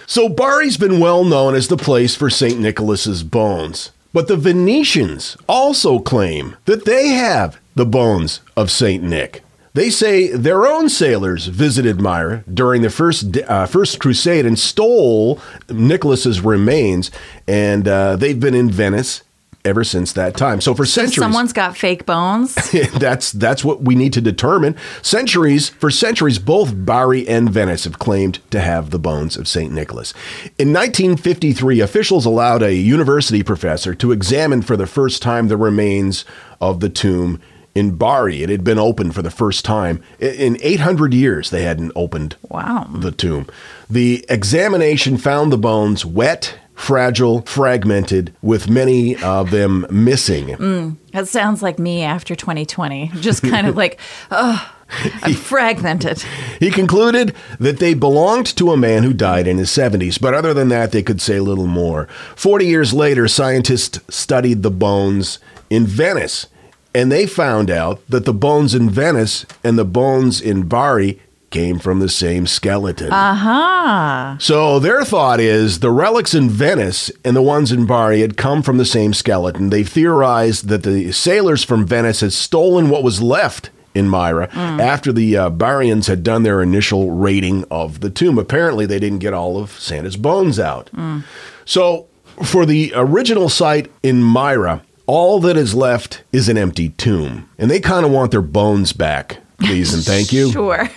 So 0.05 0.29
Bari's 0.29 0.77
been 0.77 0.99
well 0.99 1.23
known 1.23 1.55
as 1.55 1.69
the 1.69 1.77
place 1.77 2.15
for 2.15 2.29
St. 2.29 2.59
Nicholas's 2.59 3.23
bones. 3.23 3.91
But 4.13 4.27
the 4.27 4.37
Venetians 4.37 5.35
also 5.49 5.99
claim 5.99 6.55
that 6.65 6.85
they 6.85 7.09
have 7.09 7.59
the 7.75 7.85
bones 7.85 8.41
of 8.55 8.69
St. 8.69 9.03
Nick. 9.03 9.43
They 9.73 9.89
say 9.89 10.27
their 10.27 10.67
own 10.67 10.87
sailors 10.87 11.47
visited 11.47 11.99
Myra 11.99 12.43
during 12.51 12.83
the 12.83 12.91
first 12.91 13.35
uh, 13.37 13.65
first 13.65 13.99
crusade 13.99 14.45
and 14.45 14.57
stole 14.59 15.39
Nicholas's 15.67 16.41
remains, 16.41 17.09
and 17.47 17.87
uh, 17.87 18.15
they've 18.15 18.39
been 18.39 18.53
in 18.53 18.69
Venice 18.69 19.23
ever 19.65 19.83
since 19.83 20.11
that 20.13 20.35
time. 20.35 20.59
So 20.61 20.73
for 20.73 20.85
centuries, 20.85 21.15
Someone's 21.23 21.53
got 21.53 21.77
fake 21.77 22.05
bones. 22.05 22.53
that's 22.99 23.31
that's 23.31 23.63
what 23.63 23.81
we 23.81 23.95
need 23.95 24.13
to 24.13 24.21
determine. 24.21 24.75
Centuries 25.01 25.69
for 25.69 25.89
centuries, 25.89 26.37
both 26.39 26.73
Bari 26.85 27.27
and 27.27 27.49
Venice 27.49 27.85
have 27.85 27.99
claimed 27.99 28.39
to 28.51 28.59
have 28.59 28.89
the 28.89 28.99
bones 28.99 29.37
of 29.37 29.47
Saint 29.47 29.71
Nicholas. 29.71 30.13
In 30.59 30.73
1953, 30.73 31.79
officials 31.79 32.25
allowed 32.25 32.61
a 32.61 32.73
university 32.75 33.43
professor 33.43 33.95
to 33.95 34.11
examine 34.11 34.61
for 34.61 34.75
the 34.75 34.87
first 34.87 35.21
time 35.21 35.47
the 35.47 35.57
remains 35.57 36.25
of 36.59 36.79
the 36.79 36.89
tomb 36.89 37.39
in 37.75 37.95
Bari. 37.95 38.43
It 38.43 38.49
had 38.49 38.63
been 38.63 38.77
opened 38.77 39.15
for 39.15 39.21
the 39.21 39.31
first 39.31 39.65
time 39.65 40.03
in 40.19 40.57
800 40.61 41.13
years. 41.13 41.49
They 41.49 41.63
hadn't 41.63 41.91
opened 41.95 42.35
Wow. 42.49 42.87
the 42.93 43.11
tomb. 43.11 43.47
The 43.89 44.25
examination 44.29 45.17
found 45.17 45.51
the 45.51 45.57
bones 45.57 46.05
wet. 46.05 46.55
Fragile, 46.75 47.41
fragmented, 47.41 48.33
with 48.41 48.69
many 48.69 49.15
of 49.23 49.51
them 49.51 49.85
missing. 49.89 50.47
Mm, 50.47 50.97
that 51.11 51.27
sounds 51.27 51.61
like 51.61 51.79
me 51.79 52.01
after 52.01 52.35
2020. 52.35 53.11
Just 53.19 53.43
kind 53.43 53.67
of 53.67 53.75
like, 53.77 53.99
oh, 54.31 54.73
I'm 55.21 55.33
fragmented. 55.33 56.23
He 56.59 56.69
concluded 56.71 57.35
that 57.59 57.79
they 57.79 57.93
belonged 57.93 58.47
to 58.57 58.71
a 58.71 58.77
man 58.77 59.03
who 59.03 59.13
died 59.13 59.47
in 59.47 59.57
his 59.57 59.69
70s, 59.69 60.19
but 60.19 60.33
other 60.33 60.53
than 60.53 60.69
that, 60.69 60.91
they 60.91 61.03
could 61.03 61.21
say 61.21 61.39
little 61.39 61.67
more. 61.67 62.07
40 62.35 62.65
years 62.65 62.93
later, 62.93 63.27
scientists 63.27 63.99
studied 64.09 64.63
the 64.63 64.71
bones 64.71 65.39
in 65.69 65.85
Venice, 65.85 66.47
and 66.93 67.11
they 67.11 67.25
found 67.25 67.71
out 67.71 68.01
that 68.07 68.25
the 68.25 68.33
bones 68.33 68.75
in 68.75 68.89
Venice 68.89 69.45
and 69.63 69.77
the 69.77 69.85
bones 69.85 70.39
in 70.39 70.67
Bari 70.67 71.19
came 71.53 71.77
from 71.77 71.99
the 71.99 72.09
same 72.09 72.47
skeleton. 72.47 73.13
Aha. 73.13 74.35
So 74.39 74.79
their 74.79 75.05
thought 75.05 75.39
is 75.39 75.79
the 75.79 75.91
relics 75.91 76.33
in 76.33 76.49
Venice 76.49 77.11
and 77.23 77.35
the 77.35 77.43
ones 77.43 77.71
in 77.71 77.85
Bari 77.85 78.21
had 78.21 78.35
come 78.35 78.63
from 78.63 78.77
the 78.77 78.85
same 78.85 79.13
skeleton. 79.13 79.69
They 79.69 79.83
theorized 79.83 80.67
that 80.67 80.81
the 80.83 81.11
sailors 81.11 81.63
from 81.63 81.85
Venice 81.85 82.21
had 82.21 82.33
stolen 82.33 82.89
what 82.89 83.03
was 83.03 83.21
left 83.21 83.69
in 83.93 84.09
Myra 84.09 84.47
mm. 84.47 84.81
after 84.81 85.13
the 85.13 85.37
uh, 85.37 85.49
Barians 85.51 86.07
had 86.07 86.23
done 86.23 86.41
their 86.41 86.61
initial 86.61 87.11
raiding 87.11 87.63
of 87.69 87.99
the 87.99 88.09
tomb. 88.09 88.39
Apparently, 88.39 88.87
they 88.87 88.99
didn't 88.99 89.19
get 89.19 89.35
all 89.35 89.57
of 89.57 89.71
Santa's 89.79 90.17
bones 90.17 90.59
out. 90.59 90.89
Mm. 90.93 91.23
So 91.65 92.07
for 92.43 92.65
the 92.65 92.91
original 92.95 93.47
site 93.47 93.91
in 94.01 94.23
Myra, 94.23 94.81
all 95.05 95.39
that 95.41 95.55
is 95.55 95.75
left 95.75 96.23
is 96.31 96.49
an 96.49 96.57
empty 96.57 96.89
tomb. 96.89 97.47
And 97.59 97.69
they 97.69 97.79
kind 97.79 98.05
of 98.05 98.11
want 98.11 98.31
their 98.31 98.41
bones 98.41 98.91
back. 98.93 99.37
Please 99.63 99.93
and 99.93 100.03
thank 100.03 100.31
you. 100.33 100.51
Sure. 100.51 100.89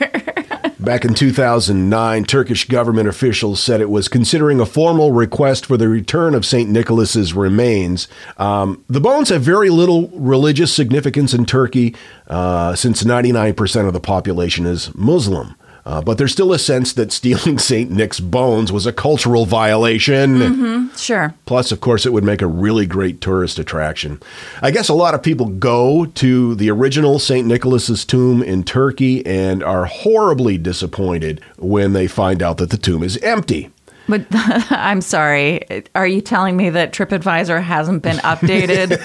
Back 0.79 1.05
in 1.05 1.15
2009, 1.15 2.25
Turkish 2.25 2.69
government 2.69 3.09
officials 3.09 3.61
said 3.61 3.81
it 3.81 3.91
was 3.91 4.09
considering 4.09 4.61
a 4.61 4.67
formal 4.67 5.11
request 5.11 5.67
for 5.67 5.77
the 5.77 5.89
return 5.89 6.35
of 6.35 6.45
St. 6.45 6.71
Nicholas's 6.71 7.35
remains. 7.35 8.07
Um, 8.37 8.85
the 8.87 9.01
bones 9.01 9.31
have 9.31 9.43
very 9.43 9.71
little 9.71 10.09
religious 10.11 10.73
significance 10.73 11.35
in 11.35 11.45
Turkey, 11.45 11.97
uh, 12.29 12.77
since 12.77 13.03
99% 13.03 13.87
of 13.87 13.95
the 13.95 14.01
population 14.01 14.67
is 14.67 14.95
Muslim. 14.95 15.57
Uh, 15.87 16.03
but 16.03 16.19
there's 16.19 16.33
still 16.33 16.53
a 16.53 16.59
sense 16.59 16.93
that 16.95 17.13
stealing 17.13 17.59
St. 17.71 17.91
Nick's 17.91 18.19
bones 18.19 18.73
was 18.73 18.87
a 18.87 18.93
cultural 18.93 19.47
violation. 19.47 20.91
Sure. 20.97 21.33
Plus, 21.47 21.71
of 21.71 21.81
course, 21.81 22.05
it 22.05 22.13
would 22.13 22.25
make 22.25 22.43
a 22.43 22.47
really 22.47 22.87
great 22.87 23.21
tourist 23.21 23.59
attraction. 23.59 24.21
I 24.61 24.73
guess 24.73 24.89
a 24.89 24.95
lot 24.95 25.15
of 25.15 25.23
people 25.23 25.47
go 25.47 26.07
to 26.07 26.55
the 26.57 26.71
original 26.71 27.19
St. 27.21 27.47
Nicholas's 27.47 28.05
tomb 28.05 28.43
in 28.43 28.65
Turkey 28.65 29.25
and 29.25 29.63
are 29.63 29.85
horribly 29.85 30.59
disappointed 30.59 31.41
when 31.57 31.93
they 31.93 32.09
find 32.09 32.43
out 32.43 32.57
that 32.59 32.71
the 32.71 32.77
tomb 32.77 33.05
is 33.05 33.17
empty. 33.19 33.71
But 34.09 34.27
I'm 34.71 35.01
sorry. 35.01 35.85
Are 35.95 36.07
you 36.07 36.21
telling 36.21 36.57
me 36.57 36.71
that 36.71 36.93
TripAdvisor 36.93 37.63
hasn't 37.63 38.03
been 38.03 38.19
updated 38.19 38.99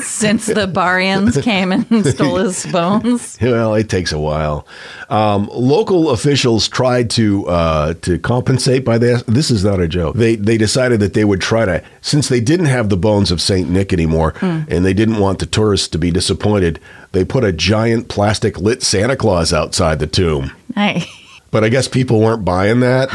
since 0.02 0.46
the 0.46 0.66
Barians 0.66 1.42
came 1.42 1.72
and 1.72 1.86
stole 2.06 2.36
his 2.36 2.64
bones? 2.66 3.38
Well, 3.40 3.74
it 3.74 3.88
takes 3.88 4.12
a 4.12 4.18
while. 4.18 4.66
Um, 5.08 5.48
local 5.52 6.10
officials 6.10 6.68
tried 6.68 7.10
to 7.10 7.46
uh, 7.48 7.94
to 8.02 8.18
compensate 8.18 8.84
by 8.84 8.98
this. 8.98 9.22
This 9.24 9.50
is 9.50 9.64
not 9.64 9.80
a 9.80 9.88
joke. 9.88 10.16
They 10.16 10.36
they 10.36 10.58
decided 10.58 11.00
that 11.00 11.14
they 11.14 11.24
would 11.24 11.40
try 11.40 11.64
to, 11.64 11.84
since 12.00 12.28
they 12.28 12.40
didn't 12.40 12.66
have 12.66 12.88
the 12.88 12.96
bones 12.96 13.30
of 13.30 13.40
Saint 13.40 13.70
Nick 13.70 13.92
anymore, 13.92 14.34
and 14.40 14.84
they 14.84 14.94
didn't 14.94 15.18
want 15.18 15.38
the 15.38 15.46
tourists 15.46 15.88
to 15.88 15.98
be 15.98 16.10
disappointed. 16.10 16.80
They 17.12 17.24
put 17.24 17.44
a 17.44 17.52
giant 17.52 18.08
plastic 18.08 18.58
lit 18.58 18.82
Santa 18.82 19.16
Claus 19.16 19.52
outside 19.52 19.98
the 19.98 20.06
tomb. 20.06 20.52
Hey. 20.74 21.06
But 21.50 21.64
I 21.64 21.70
guess 21.70 21.88
people 21.88 22.20
weren't 22.20 22.44
buying 22.44 22.80
that. 22.80 23.08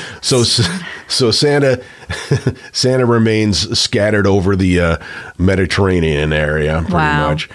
so 0.22 0.44
so 1.08 1.30
Santa 1.30 1.82
Santa 2.72 3.06
remains 3.06 3.78
scattered 3.78 4.26
over 4.26 4.54
the 4.54 4.80
uh, 4.80 4.96
Mediterranean 5.36 6.32
area 6.32 6.78
pretty 6.82 6.94
Wow. 6.94 7.30
much. 7.30 7.50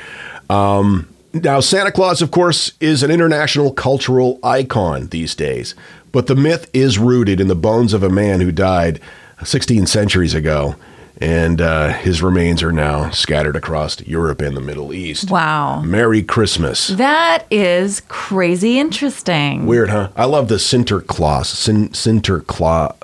Um, 0.50 1.08
now 1.34 1.60
Santa 1.62 1.92
Claus 1.92 2.22
of 2.22 2.30
course 2.32 2.74
is 2.82 3.04
an 3.04 3.12
international 3.12 3.72
cultural 3.72 4.38
icon 4.44 5.08
these 5.08 5.34
days, 5.34 5.76
but 6.12 6.28
the 6.28 6.36
myth 6.36 6.70
is 6.74 7.00
rooted 7.00 7.40
in 7.40 7.48
the 7.48 7.56
bones 7.56 7.94
of 7.94 8.04
a 8.04 8.10
man 8.10 8.42
who 8.42 8.52
died 8.52 9.00
16 9.44 9.86
centuries 9.88 10.34
ago. 10.34 10.76
And 11.22 11.62
uh, 11.62 11.90
his 11.90 12.22
remains 12.22 12.64
are 12.64 12.72
now 12.72 13.10
scattered 13.12 13.56
across 13.56 14.02
Europe 14.02 14.42
and 14.42 14.58
the 14.58 14.62
Middle 14.62 14.94
East. 14.94 15.30
Wow. 15.30 15.82
Merry 15.82 16.24
Christmas. 16.24 16.88
That 16.88 17.46
is 17.52 18.02
crazy 18.08 18.80
interesting. 18.80 19.66
Weird, 19.66 19.90
huh? 19.90 20.10
I 20.16 20.26
love 20.26 20.48
the 20.48 20.56
Sinterklaas. 20.56 21.46
Sin, 21.46 21.90
Sinterklaas. 21.90 22.96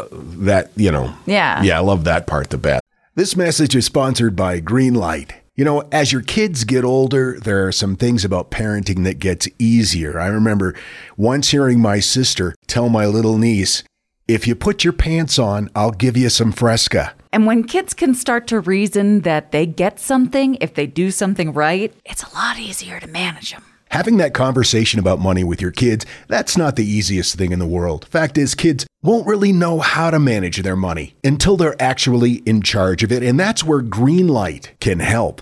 That, 0.45 0.71
you 0.75 0.91
know. 0.91 1.13
Yeah. 1.25 1.61
Yeah, 1.61 1.77
I 1.77 1.81
love 1.81 2.03
that 2.05 2.25
part 2.27 2.49
the 2.49 2.57
best. 2.57 2.83
This 3.15 3.35
message 3.35 3.75
is 3.75 3.85
sponsored 3.85 4.35
by 4.35 4.59
Greenlight. 4.59 5.31
You 5.55 5.65
know, 5.65 5.83
as 5.91 6.13
your 6.13 6.21
kids 6.21 6.63
get 6.63 6.85
older, 6.85 7.37
there 7.37 7.67
are 7.67 7.73
some 7.73 7.97
things 7.97 8.23
about 8.23 8.49
parenting 8.49 9.03
that 9.03 9.19
gets 9.19 9.47
easier. 9.59 10.17
I 10.17 10.27
remember 10.27 10.73
once 11.17 11.49
hearing 11.49 11.81
my 11.81 11.99
sister 11.99 12.55
tell 12.65 12.87
my 12.87 13.05
little 13.05 13.37
niece, 13.37 13.83
"If 14.29 14.47
you 14.47 14.53
put 14.53 14.83
your 14.83 14.93
pants 14.93 15.39
on, 15.39 15.69
I'll 15.75 15.91
give 15.91 16.15
you 16.15 16.29
some 16.29 16.51
Fresca." 16.51 17.13
And 17.33 17.47
when 17.47 17.63
kids 17.63 17.95
can 17.95 18.13
start 18.13 18.45
to 18.47 18.59
reason 18.59 19.21
that 19.21 19.51
they 19.51 19.65
get 19.65 19.99
something 19.99 20.55
if 20.61 20.75
they 20.75 20.85
do 20.85 21.09
something 21.09 21.51
right, 21.51 21.91
it's 22.05 22.23
a 22.23 22.33
lot 22.35 22.59
easier 22.59 22.99
to 22.99 23.07
manage 23.07 23.51
them. 23.51 23.63
Having 23.89 24.17
that 24.17 24.35
conversation 24.35 24.99
about 24.99 25.19
money 25.19 25.43
with 25.43 25.59
your 25.59 25.71
kids, 25.71 26.05
that's 26.27 26.55
not 26.55 26.75
the 26.75 26.85
easiest 26.85 27.35
thing 27.35 27.51
in 27.51 27.57
the 27.57 27.65
world. 27.65 28.05
Fact 28.11 28.37
is, 28.37 28.53
kids 28.53 28.85
won't 29.01 29.25
really 29.25 29.51
know 29.51 29.79
how 29.79 30.11
to 30.11 30.19
manage 30.19 30.61
their 30.61 30.75
money 30.75 31.15
until 31.23 31.57
they're 31.57 31.81
actually 31.81 32.43
in 32.45 32.61
charge 32.61 33.01
of 33.01 33.11
it, 33.11 33.23
and 33.23 33.39
that's 33.39 33.63
where 33.63 33.81
Greenlight 33.81 34.67
can 34.79 34.99
help. 34.99 35.41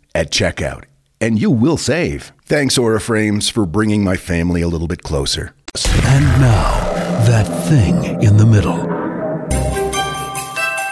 at 0.13 0.31
checkout, 0.31 0.85
and 1.19 1.39
you 1.39 1.51
will 1.51 1.77
save. 1.77 2.31
Thanks, 2.45 2.77
Aura 2.77 2.99
Frames, 2.99 3.49
for 3.49 3.65
bringing 3.65 4.03
my 4.03 4.17
family 4.17 4.61
a 4.61 4.67
little 4.67 4.87
bit 4.87 5.03
closer. 5.03 5.53
And 6.03 6.25
now, 6.41 6.79
that 7.25 7.47
thing 7.69 8.21
in 8.21 8.37
the 8.37 8.45
middle. 8.45 8.89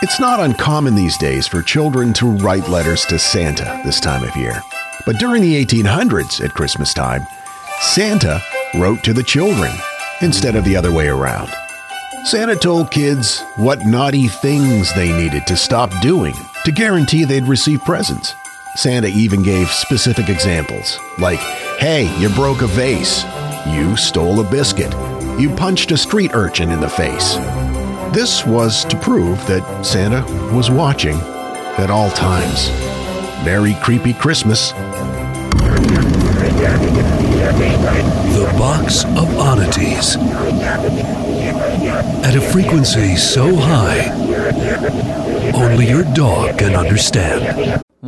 It's 0.02 0.20
not 0.20 0.40
uncommon 0.40 0.96
these 0.96 1.18
days 1.18 1.46
for 1.48 1.62
children 1.62 2.14
to 2.14 2.28
write 2.28 2.70
letters 2.70 3.04
to 3.08 3.20
Santa 3.20 3.82
this 3.84 4.00
time 4.00 4.24
of 4.24 4.36
year. 4.38 4.62
But 5.06 5.18
during 5.20 5.42
the 5.42 5.66
1800s, 5.66 6.44
at 6.44 6.54
Christmas 6.54 6.94
time, 6.94 7.28
Santa 7.82 8.42
wrote 8.76 9.04
to 9.04 9.14
the 9.14 9.24
children 9.24 9.72
instead 10.22 10.56
of 10.56 10.64
the 10.64 10.78
other 10.78 10.94
way 10.94 11.10
around. 11.10 11.50
Santa 12.24 12.56
told 12.56 12.92
kids 12.92 13.42
what 13.58 13.86
naughty 13.86 14.28
things 14.28 14.94
they 14.94 15.12
needed 15.12 15.48
to 15.48 15.58
stop 15.58 15.92
doing 16.02 16.36
to 16.64 16.72
guarantee 16.72 17.26
they'd 17.26 17.44
receive 17.44 17.84
presents. 17.84 18.34
Santa 18.76 19.08
even 19.08 19.42
gave 19.44 19.70
specific 19.70 20.30
examples, 20.30 21.00
like, 21.18 21.40
hey, 21.80 22.16
you 22.20 22.30
broke 22.30 22.62
a 22.62 22.68
vase, 22.68 23.26
you 23.68 23.98
stole 23.98 24.40
a 24.40 24.50
biscuit, 24.50 24.94
you 25.40 25.50
punched 25.50 25.92
a 25.92 25.98
street 25.98 26.32
urchin 26.34 26.70
in 26.70 26.80
the 26.80 26.90
face. 26.90 27.36
This 28.14 28.46
was 28.46 28.86
to 28.86 28.98
prove 28.98 29.46
that 29.48 29.86
Santa 29.86 30.24
was 30.56 30.72
watching 30.72 31.16
at 31.78 31.90
all 31.90 32.10
times. 32.12 32.70
Merry 33.44 33.76
creepy 33.82 34.14
Christmas. 34.14 34.72
The 38.32 38.54
Box 38.58 39.04
of 39.04 39.38
Oddities. 39.38 40.16
At 42.24 42.36
a 42.36 42.42
frequency 42.42 43.16
so 43.16 43.56
high, 43.56 44.10
only 45.54 45.88
your 45.88 46.04
dog 46.14 46.60
can 46.60 46.76
understand. 46.76 47.84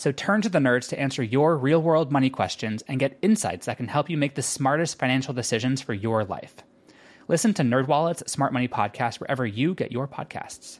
So 0.00 0.12
turn 0.12 0.40
to 0.40 0.48
the 0.48 0.60
nerds 0.60 0.88
to 0.88 0.98
answer 0.98 1.22
your 1.22 1.58
real 1.58 1.82
world 1.82 2.10
money 2.10 2.30
questions 2.30 2.82
and 2.88 2.98
get 2.98 3.18
insights 3.20 3.66
that 3.66 3.76
can 3.76 3.86
help 3.86 4.08
you 4.08 4.16
make 4.16 4.34
the 4.34 4.40
smartest 4.40 4.98
financial 4.98 5.34
decisions 5.34 5.82
for 5.82 5.92
your 5.92 6.24
life. 6.24 6.54
Listen 7.28 7.52
to 7.52 7.62
NerdWallet's 7.62 8.32
Smart 8.32 8.54
Money 8.54 8.66
Podcast 8.66 9.20
wherever 9.20 9.44
you 9.44 9.74
get 9.74 9.92
your 9.92 10.08
podcasts. 10.08 10.78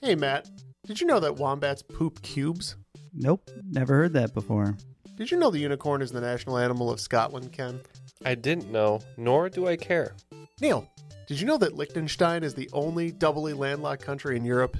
Hey, 0.00 0.14
Matt, 0.14 0.48
did 0.86 1.02
you 1.02 1.06
know 1.06 1.20
that 1.20 1.36
wombats 1.36 1.82
poop 1.82 2.22
cubes? 2.22 2.76
Nope, 3.12 3.50
never 3.68 3.92
heard 3.92 4.14
that 4.14 4.32
before. 4.32 4.74
Did 5.16 5.30
you 5.30 5.36
know 5.36 5.50
the 5.50 5.58
unicorn 5.58 6.00
is 6.00 6.12
the 6.12 6.22
national 6.22 6.56
animal 6.56 6.90
of 6.90 6.98
Scotland, 6.98 7.52
Ken? 7.52 7.80
I 8.24 8.36
didn't 8.36 8.72
know, 8.72 9.02
nor 9.18 9.50
do 9.50 9.68
I 9.68 9.76
care. 9.76 10.14
Neil, 10.62 10.90
did 11.26 11.38
you 11.38 11.46
know 11.46 11.58
that 11.58 11.76
Liechtenstein 11.76 12.42
is 12.42 12.54
the 12.54 12.70
only 12.72 13.12
doubly 13.12 13.52
landlocked 13.52 14.00
country 14.00 14.34
in 14.34 14.46
Europe? 14.46 14.78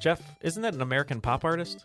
Jeff, 0.00 0.22
isn't 0.42 0.62
that 0.62 0.74
an 0.74 0.82
American 0.82 1.20
pop 1.20 1.44
artist? 1.44 1.84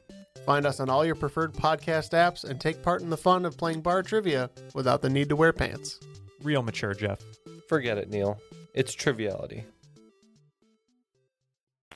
Find 0.45 0.65
us 0.65 0.79
on 0.79 0.89
all 0.89 1.05
your 1.05 1.15
preferred 1.15 1.53
podcast 1.53 2.11
apps 2.11 2.43
and 2.43 2.59
take 2.59 2.81
part 2.81 3.01
in 3.01 3.09
the 3.09 3.17
fun 3.17 3.45
of 3.45 3.57
playing 3.57 3.81
bar 3.81 4.03
trivia 4.03 4.49
without 4.73 5.01
the 5.01 5.09
need 5.09 5.29
to 5.29 5.35
wear 5.35 5.53
pants. 5.53 5.99
Real 6.41 6.63
mature, 6.63 6.93
Jeff. 6.93 7.19
Forget 7.67 7.97
it, 7.97 8.09
Neil. 8.09 8.39
It's 8.73 8.93
triviality. 8.93 9.65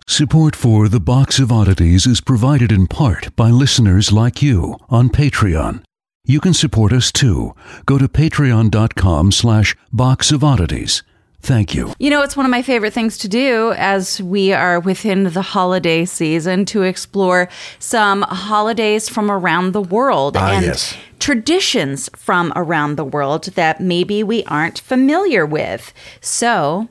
Support 0.08 0.56
for 0.56 0.88
The 0.88 1.00
Box 1.00 1.40
of 1.40 1.52
Oddities 1.52 2.06
is 2.06 2.22
provided 2.22 2.72
in 2.72 2.86
part 2.86 3.36
by 3.36 3.50
listeners 3.50 4.12
like 4.12 4.42
you 4.42 4.78
on 4.88 5.10
Patreon. 5.10 5.84
You 6.24 6.40
can 6.40 6.54
support 6.54 6.94
us 6.94 7.12
too. 7.12 7.56
Go 7.86 7.98
to 7.98 8.08
patreon.com 8.08 9.32
slash 9.32 9.76
box 9.92 10.32
of 10.32 10.44
oddities. 10.44 11.02
Thank 11.42 11.76
you. 11.76 11.94
You 12.00 12.10
know, 12.10 12.24
it's 12.24 12.36
one 12.36 12.46
of 12.46 12.50
my 12.52 12.64
favorite 12.64 12.92
things 12.94 13.18
to 13.20 13.28
do 13.28 13.74
as 13.78 14.20
we 14.22 14.52
are 14.52 14.80
within 14.80 15.26
the 15.26 15.42
holiday 15.44 16.04
season 16.06 16.66
to 16.66 16.82
explore 16.82 17.50
some 17.78 18.24
holidays 18.24 19.08
from 19.10 19.30
around 19.30 19.74
the 19.74 19.82
world 19.82 20.38
Ah, 20.38 20.54
and 20.54 20.66
yes. 20.66 20.96
traditions 21.20 22.10
from 22.16 22.52
around 22.56 22.96
the 22.96 23.06
world 23.06 23.44
that 23.56 23.80
maybe 23.80 24.24
we 24.24 24.44
aren't 24.46 24.80
familiar 24.80 25.46
with. 25.46 25.94
So, 26.20 26.88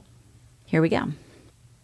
here 0.66 0.80
we 0.80 0.88
go. 0.88 1.08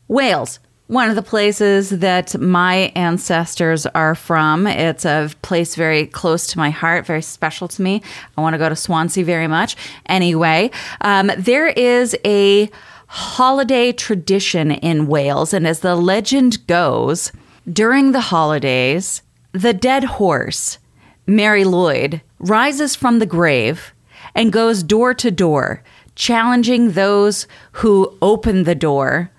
Wales. 0.06 0.60
One 0.90 1.08
of 1.08 1.14
the 1.14 1.22
places 1.22 1.90
that 1.90 2.36
my 2.40 2.90
ancestors 2.96 3.86
are 3.86 4.16
from. 4.16 4.66
It's 4.66 5.04
a 5.04 5.30
place 5.40 5.76
very 5.76 6.08
close 6.08 6.48
to 6.48 6.58
my 6.58 6.70
heart, 6.70 7.06
very 7.06 7.22
special 7.22 7.68
to 7.68 7.80
me. 7.80 8.02
I 8.36 8.40
want 8.40 8.54
to 8.54 8.58
go 8.58 8.68
to 8.68 8.74
Swansea 8.74 9.24
very 9.24 9.46
much. 9.46 9.76
Anyway, 10.06 10.72
um, 11.02 11.30
there 11.38 11.68
is 11.68 12.16
a 12.24 12.68
holiday 13.06 13.92
tradition 13.92 14.72
in 14.72 15.06
Wales, 15.06 15.54
and 15.54 15.64
as 15.64 15.78
the 15.78 15.94
legend 15.94 16.66
goes, 16.66 17.30
during 17.72 18.10
the 18.10 18.22
holidays, 18.22 19.22
the 19.52 19.72
dead 19.72 20.02
horse, 20.02 20.78
Mari 21.24 21.62
Lwyd, 21.62 22.20
rises 22.40 22.96
from 22.96 23.20
the 23.20 23.26
grave 23.26 23.94
and 24.34 24.52
goes 24.52 24.82
door 24.82 25.14
to 25.14 25.30
door, 25.30 25.84
challenging 26.16 26.92
those 26.92 27.46
who 27.74 28.18
open 28.20 28.64
the 28.64 28.74
door 28.74 29.30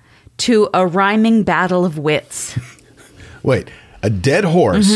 to 0.47 0.69
a 0.73 0.85
rhyming 0.87 1.43
battle 1.43 1.85
of 1.85 1.97
wits. 1.97 2.57
Wait, 3.43 3.69
a 4.03 4.09
dead 4.09 4.43
horse 4.43 4.91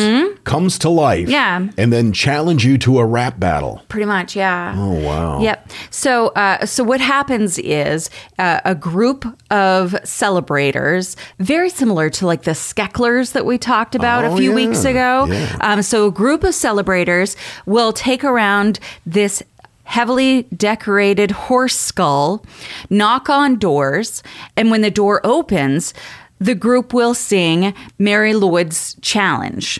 comes 0.45 0.79
to 0.79 0.89
life 0.89 1.27
Mm-hmm. 1.27 1.31
Yeah. 1.31 1.69
and 1.77 1.93
then 1.93 2.12
challenge 2.12 2.65
you 2.65 2.77
to 2.79 2.97
a 2.99 3.05
rap 3.05 3.39
battle. 3.39 3.84
Pretty 3.88 4.05
much, 4.08 4.36
yeah. 4.36 4.73
Oh, 4.75 4.93
wow. 5.05 5.41
Yep. 5.41 5.71
So, 5.91 6.27
uh, 6.29 6.65
so 6.65 6.84
what 6.84 6.99
happens 7.01 7.60
is 7.60 8.10
uh, 8.39 8.62
a 8.65 8.73
group 8.73 9.23
of 9.51 9.95
celebrators, 10.03 11.15
very 11.39 11.69
similar 11.69 12.10
to 12.12 12.25
like 12.25 12.43
the 12.43 12.51
Skeklers 12.51 13.34
that 13.34 13.45
we 13.45 13.58
talked 13.58 13.93
about 13.95 14.25
Oh, 14.25 14.34
a 14.34 14.38
few 14.38 14.49
yeah. 14.49 14.55
weeks 14.55 14.86
ago. 14.86 15.25
Yeah. 15.29 15.58
Um, 15.62 15.81
so, 15.84 16.08
a 16.08 16.12
group 16.12 16.43
of 16.43 16.53
celebrators 16.55 17.36
will 17.65 17.93
take 17.93 18.23
around 18.23 18.79
this 19.05 19.41
heavily 19.86 20.43
decorated 20.56 21.32
horse 21.32 21.78
skull, 21.78 22.45
knock 22.89 23.30
on 23.30 23.56
doors, 23.56 24.21
and 24.58 24.69
when 24.69 24.82
the 24.82 24.91
door 24.91 25.21
opens, 25.24 25.93
the 26.39 26.56
group 26.56 26.93
will 26.93 27.13
sing 27.13 27.74
Mari 27.98 28.34
Lwyd's 28.34 28.95
challenge. 29.02 29.80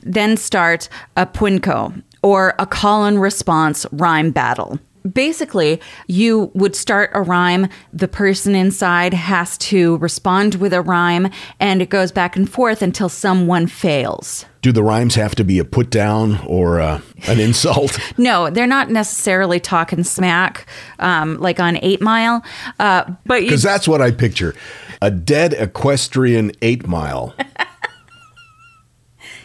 Then 0.00 0.36
start 0.36 0.88
a 1.16 1.26
pwnco 1.26 2.02
or 2.22 2.54
a 2.58 2.66
call 2.66 3.04
and 3.04 3.20
response 3.20 3.84
rhyme 3.90 4.30
battle. 4.30 4.78
Basically, 5.12 5.80
you 6.06 6.50
would 6.54 6.74
start 6.74 7.10
a 7.14 7.22
rhyme. 7.22 7.68
The 7.92 8.08
person 8.08 8.54
inside 8.54 9.14
has 9.14 9.58
to 9.58 9.96
respond 9.98 10.56
with 10.56 10.72
a 10.72 10.82
rhyme, 10.82 11.30
and 11.60 11.82
it 11.82 11.90
goes 11.90 12.12
back 12.12 12.36
and 12.36 12.48
forth 12.48 12.82
until 12.82 13.08
someone 13.08 13.66
fails. 13.66 14.46
Do 14.62 14.72
the 14.72 14.82
rhymes 14.82 15.14
have 15.14 15.34
to 15.36 15.44
be 15.44 15.58
a 15.58 15.64
put 15.64 15.90
down 15.90 16.38
or 16.46 16.80
uh, 16.80 17.00
an 17.28 17.38
insult? 17.38 17.98
No, 18.18 18.50
they're 18.50 18.66
not 18.66 18.90
necessarily 18.90 19.60
talking 19.60 20.02
smack 20.02 20.66
um, 20.98 21.38
like 21.38 21.60
on 21.60 21.78
Eight 21.82 22.00
Mile, 22.00 22.42
uh, 22.80 23.04
but 23.26 23.42
Because 23.42 23.62
that's 23.62 23.86
what 23.86 24.00
I 24.00 24.10
picture 24.10 24.54
a 25.02 25.10
dead 25.10 25.52
equestrian 25.54 26.52
eight 26.62 26.86
mile. 26.86 27.34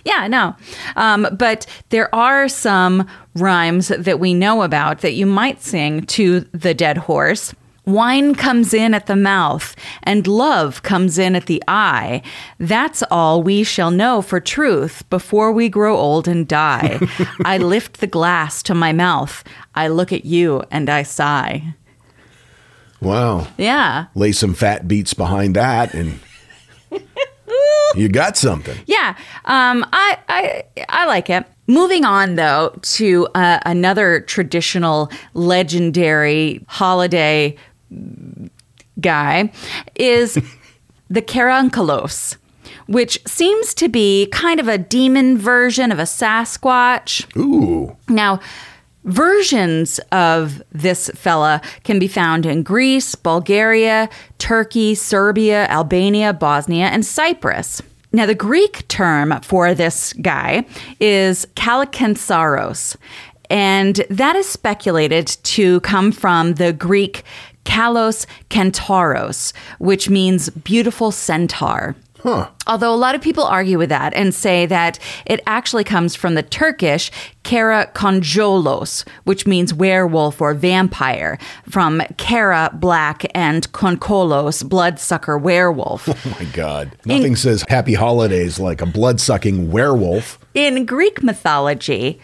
yeah, 0.06 0.28
no. 0.28 0.56
Um, 0.96 1.28
but 1.38 1.66
there 1.90 2.14
are 2.14 2.48
some 2.48 3.08
rhymes 3.36 3.90
that 3.90 4.20
we 4.20 4.34
know 4.34 4.64
about 4.64 5.02
that 5.02 5.14
you 5.14 5.26
might 5.26 5.62
sing 5.62 6.06
to 6.08 6.42
the 6.52 6.74
dead 6.74 6.98
horse. 6.98 7.54
Wine 7.86 8.36
comes 8.36 8.76
in 8.76 8.94
at 8.94 9.08
the 9.08 9.16
mouth, 9.16 9.76
and 10.04 10.28
love 10.28 10.84
comes 10.84 11.18
in 11.18 11.36
at 11.36 11.48
the 11.48 11.64
eye. 11.68 12.22
That's 12.60 13.02
all 13.10 13.42
we 13.42 13.64
shall 13.64 13.90
know 13.90 14.22
for 14.22 14.40
truth 14.40 15.08
before 15.10 15.52
we 15.52 15.68
grow 15.68 15.98
old 15.98 16.28
and 16.28 16.48
die. 16.48 17.00
I 17.46 17.58
lift 17.58 18.00
the 18.00 18.08
glass 18.08 18.62
to 18.64 18.76
my 18.76 18.94
mouth. 18.94 19.44
I 19.74 19.88
look 19.88 20.14
at 20.14 20.26
you 20.26 20.64
and 20.70 20.90
I 20.92 21.02
sigh. 21.02 21.74
Wow. 23.02 23.48
Yeah. 23.58 24.06
Lay 24.14 24.32
some 24.32 24.54
fat 24.54 24.88
beats 24.88 25.16
behind 25.16 25.56
that 25.56 25.96
and 25.96 26.20
you 27.96 28.10
got 28.10 28.38
something. 28.38 28.78
Yeah, 28.86 29.16
um, 29.46 29.86
I, 29.92 30.18
I 30.30 30.64
I 30.90 31.06
like 31.06 31.30
it. 31.30 31.46
Moving 31.68 32.06
on 32.06 32.36
though 32.36 32.78
to 32.82 33.28
uh, 33.36 33.60
another 33.66 34.22
traditional, 34.22 35.12
legendary 35.34 36.66
holiday 36.68 37.56
guy 39.00 39.52
is 39.96 40.38
the 41.10 41.22
Karankalos, 41.22 42.38
which 42.88 43.22
seems 43.28 43.74
to 43.76 43.90
be 43.90 44.28
kind 44.32 44.60
of 44.60 44.68
a 44.68 44.78
demon 44.78 45.38
version 45.38 45.92
of 45.92 46.00
a 46.00 46.04
Sasquatch. 46.04 47.26
Ooh. 47.38 47.96
Now, 48.08 48.40
versions 49.04 50.00
of 50.12 50.62
this 50.72 51.10
fella 51.16 51.62
can 51.84 52.00
be 52.00 52.08
found 52.08 52.46
in 52.46 52.64
Greece, 52.64 53.16
Bulgaria, 53.16 54.10
Turkey, 54.38 54.96
Serbia, 54.96 55.68
Albania, 55.68 56.34
Bosnia, 56.34 56.86
and 56.86 57.06
Cyprus. 57.06 57.82
Now, 58.14 58.26
the 58.26 58.36
Greek 58.36 58.88
term 58.90 59.40
for 59.42 59.74
this 59.74 60.12
guy 60.14 60.66
is 61.00 61.48
Kallikantzaros, 61.56 62.98
and 63.50 63.96
that 64.10 64.36
is 64.36 64.48
speculated 64.48 65.28
to 65.28 65.80
come 65.82 66.12
from 66.12 66.56
the 66.56 66.74
Greek 66.74 67.24
Kalos 67.64 68.26
Kantaros, 68.50 69.54
which 69.80 70.10
means 70.10 70.50
beautiful 70.50 71.12
centaur. 71.12 71.96
Although 72.68 72.94
a 72.94 72.96
lot 72.96 73.16
of 73.16 73.22
people 73.22 73.44
argue 73.44 73.78
with 73.78 73.90
that 73.90 74.14
and 74.14 74.34
say 74.34 74.66
that 74.68 75.00
it 75.26 75.42
actually 75.48 75.84
comes 75.84 76.16
from 76.16 76.36
the 76.36 76.44
Turkish 76.44 77.12
kara 77.44 77.90
konjolos, 77.96 79.04
which 79.24 79.48
means 79.48 79.74
werewolf 79.74 80.40
or 80.40 80.54
vampire, 80.54 81.40
from 81.68 82.02
kara 82.18 82.70
black 82.74 83.26
and 83.34 83.72
konkolos 83.72 84.68
bloodsucker 84.68 85.38
werewolf. 85.38 86.08
Oh 86.24 86.36
my 86.40 86.46
God. 86.54 86.92
Nothing 87.06 87.36
says 87.36 87.66
happy 87.68 87.94
holidays 87.94 88.60
like 88.60 88.82
a 88.82 88.86
bloodsucking 88.86 89.72
werewolf. 89.72 90.38
In 90.54 90.86
Greek 90.86 91.24
mythology, 91.24 92.22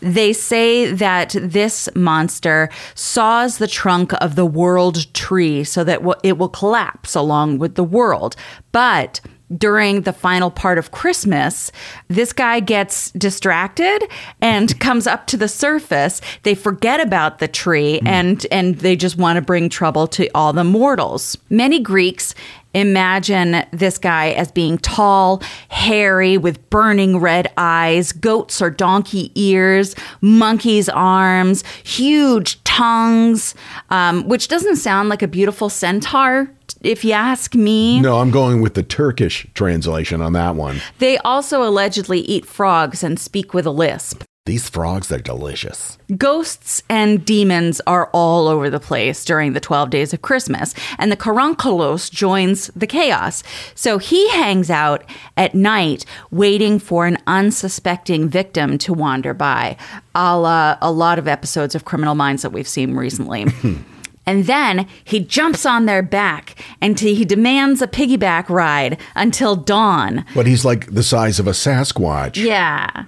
they 0.00 0.32
say 0.32 0.92
that 0.92 1.36
this 1.40 1.88
monster 1.94 2.68
saws 2.94 3.58
the 3.58 3.66
trunk 3.66 4.12
of 4.20 4.34
the 4.34 4.46
world 4.46 5.12
tree 5.14 5.64
so 5.64 5.84
that 5.84 6.00
it 6.22 6.38
will 6.38 6.48
collapse 6.48 7.14
along 7.14 7.58
with 7.58 7.74
the 7.74 7.84
world. 7.84 8.36
But 8.72 9.20
during 9.56 10.02
the 10.02 10.12
final 10.12 10.50
part 10.50 10.78
of 10.78 10.92
Christmas, 10.92 11.72
this 12.08 12.32
guy 12.32 12.60
gets 12.60 13.10
distracted 13.12 14.04
and 14.40 14.78
comes 14.80 15.06
up 15.06 15.26
to 15.28 15.36
the 15.36 15.48
surface. 15.48 16.20
They 16.42 16.54
forget 16.54 17.00
about 17.00 17.38
the 17.38 17.48
tree 17.48 17.98
hmm. 17.98 18.06
and 18.06 18.46
and 18.50 18.76
they 18.76 18.96
just 18.96 19.16
want 19.16 19.36
to 19.36 19.42
bring 19.42 19.68
trouble 19.68 20.06
to 20.08 20.28
all 20.34 20.52
the 20.52 20.64
mortals. 20.64 21.36
Many 21.48 21.80
Greeks 21.80 22.34
imagine 22.74 23.64
this 23.72 23.98
guy 23.98 24.30
as 24.30 24.50
being 24.52 24.78
tall, 24.78 25.42
hairy, 25.68 26.36
with 26.38 26.68
burning 26.70 27.18
red 27.18 27.52
eyes, 27.56 28.12
goats 28.12 28.62
or 28.62 28.70
donkey 28.70 29.32
ears, 29.34 29.94
monkey's 30.20 30.88
arms, 30.88 31.64
huge 31.84 32.62
tongues, 32.64 33.54
um, 33.90 34.28
which 34.28 34.48
doesn't 34.48 34.76
sound 34.76 35.08
like 35.08 35.22
a 35.22 35.28
beautiful 35.28 35.68
centaur, 35.68 36.50
if 36.82 37.04
you 37.04 37.12
ask 37.12 37.54
me. 37.54 38.00
No, 38.00 38.18
I'm 38.18 38.30
going 38.30 38.62
with 38.62 38.74
the 38.74 38.82
Turkish 38.82 39.46
translation 39.54 40.20
on 40.22 40.32
that 40.34 40.54
one. 40.54 40.80
They 40.98 41.18
also 41.18 41.62
allegedly 41.62 42.20
eat 42.20 42.46
frogs 42.46 43.02
and 43.02 43.18
speak 43.18 43.52
with 43.52 43.66
a 43.66 43.70
lisp. 43.70 44.22
These 44.50 44.68
frogs 44.68 45.12
are 45.12 45.18
delicious. 45.20 45.96
Ghosts 46.16 46.82
and 46.88 47.24
demons 47.24 47.80
are 47.86 48.10
all 48.12 48.48
over 48.48 48.68
the 48.68 48.80
place 48.80 49.24
during 49.24 49.52
the 49.52 49.60
12 49.60 49.90
days 49.90 50.12
of 50.12 50.22
Christmas, 50.22 50.74
and 50.98 51.12
the 51.12 51.16
Karankalos 51.16 52.10
joins 52.10 52.66
the 52.74 52.88
chaos. 52.88 53.44
So 53.76 53.98
he 53.98 54.28
hangs 54.30 54.68
out 54.68 55.04
at 55.36 55.54
night 55.54 56.04
waiting 56.32 56.80
for 56.80 57.06
an 57.06 57.18
unsuspecting 57.28 58.28
victim 58.28 58.76
to 58.78 58.92
wander 58.92 59.34
by, 59.34 59.76
a 60.16 60.36
la 60.36 60.76
a 60.82 60.90
lot 60.90 61.20
of 61.20 61.28
episodes 61.28 61.76
of 61.76 61.84
Criminal 61.84 62.16
Minds 62.16 62.42
that 62.42 62.50
we've 62.50 62.66
seen 62.66 62.96
recently. 62.96 63.46
And 64.26 64.44
then 64.44 64.86
he 65.02 65.18
jumps 65.18 65.66
on 65.66 65.86
their 65.86 66.02
back 66.02 66.62
and 66.80 67.00
he 67.00 67.24
demands 67.24 67.82
a 67.82 67.88
piggyback 67.88 68.48
ride 68.48 68.96
until 69.16 69.56
dawn. 69.56 70.24
But 70.36 70.46
he's 70.46 70.64
like 70.64 70.92
the 70.92 71.02
size 71.02 71.40
of 71.40 71.48
a 71.48 71.52
Sasquatch. 71.52 72.36
Yeah. 72.36 73.06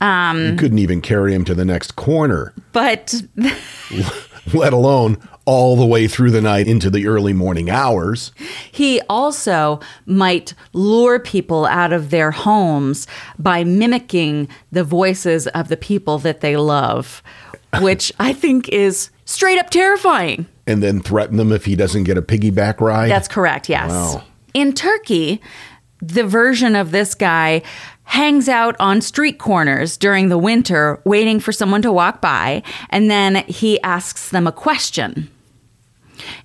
Um, 0.00 0.46
You 0.46 0.56
couldn't 0.56 0.78
even 0.78 1.00
carry 1.00 1.34
him 1.34 1.44
to 1.44 1.54
the 1.54 1.64
next 1.64 1.96
corner, 1.96 2.54
but 2.72 3.22
let 4.54 4.72
alone 4.72 5.18
all 5.44 5.76
the 5.76 5.86
way 5.86 6.06
through 6.06 6.30
the 6.30 6.40
night 6.40 6.66
into 6.68 6.90
the 6.90 7.06
early 7.06 7.32
morning 7.32 7.70
hours. 7.70 8.32
he 8.70 9.00
also 9.08 9.80
might 10.06 10.54
lure 10.72 11.18
people 11.18 11.66
out 11.66 11.92
of 11.92 12.10
their 12.10 12.30
homes 12.30 13.06
by 13.38 13.64
mimicking 13.64 14.48
the 14.70 14.84
voices 14.84 15.46
of 15.48 15.68
the 15.68 15.76
people 15.76 16.18
that 16.18 16.40
they 16.40 16.56
love, 16.56 17.22
which 17.80 18.12
I 18.18 18.32
think 18.32 18.68
is 18.68 19.10
straight 19.24 19.58
up 19.58 19.70
terrifying. 19.70 20.46
And 20.66 20.82
then 20.82 21.00
threaten 21.00 21.36
them 21.36 21.52
if 21.52 21.64
he 21.64 21.74
doesn't 21.74 22.04
get 22.04 22.16
a 22.16 22.22
piggyback 22.22 22.80
ride. 22.80 23.10
That's 23.10 23.28
correct, 23.28 23.68
yes. 23.68 23.90
Wow. 23.90 24.22
In 24.54 24.72
Turkey, 24.72 25.40
the 26.00 26.24
version 26.24 26.76
of 26.76 26.90
this 26.92 27.14
guy 27.14 27.62
hangs 28.10 28.48
out 28.48 28.74
on 28.80 29.00
street 29.00 29.38
corners 29.38 29.96
during 29.96 30.28
the 30.28 30.36
winter 30.36 31.00
waiting 31.04 31.38
for 31.38 31.52
someone 31.52 31.80
to 31.80 31.92
walk 31.92 32.20
by, 32.20 32.60
and 32.88 33.08
then 33.08 33.36
he 33.46 33.80
asks 33.82 34.30
them 34.30 34.48
a 34.48 34.52
question. 34.52 35.30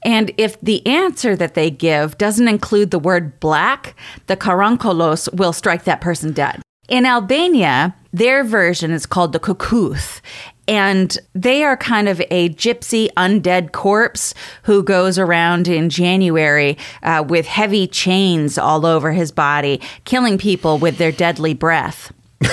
And 0.03 0.31
if 0.37 0.61
the 0.61 0.85
answer 0.85 1.35
that 1.35 1.55
they 1.55 1.71
give 1.71 2.19
doesn't 2.19 2.47
include 2.47 2.91
the 2.91 2.99
word 2.99 3.39
black, 3.39 3.95
the 4.27 4.37
karankolos 4.37 5.33
will 5.33 5.53
strike 5.53 5.85
that 5.85 6.01
person 6.01 6.33
dead. 6.33 6.61
In 6.87 7.03
Albania, 7.03 7.95
their 8.13 8.43
version 8.43 8.91
is 8.91 9.07
called 9.07 9.33
the 9.33 9.39
kukuth. 9.39 10.21
And 10.67 11.17
they 11.33 11.63
are 11.63 11.77
kind 11.77 12.09
of 12.09 12.21
a 12.31 12.49
gypsy 12.49 13.09
undead 13.17 13.71
corpse 13.71 14.33
who 14.63 14.81
goes 14.83 15.19
around 15.19 15.67
in 15.67 15.89
January 15.89 16.77
uh, 17.03 17.23
with 17.27 17.45
heavy 17.45 17.87
chains 17.87 18.57
all 18.57 18.85
over 18.85 19.11
his 19.11 19.31
body, 19.31 19.79
killing 20.05 20.37
people 20.37 20.77
with 20.77 20.97
their 20.97 21.11
deadly 21.11 21.53
breath. 21.53 22.11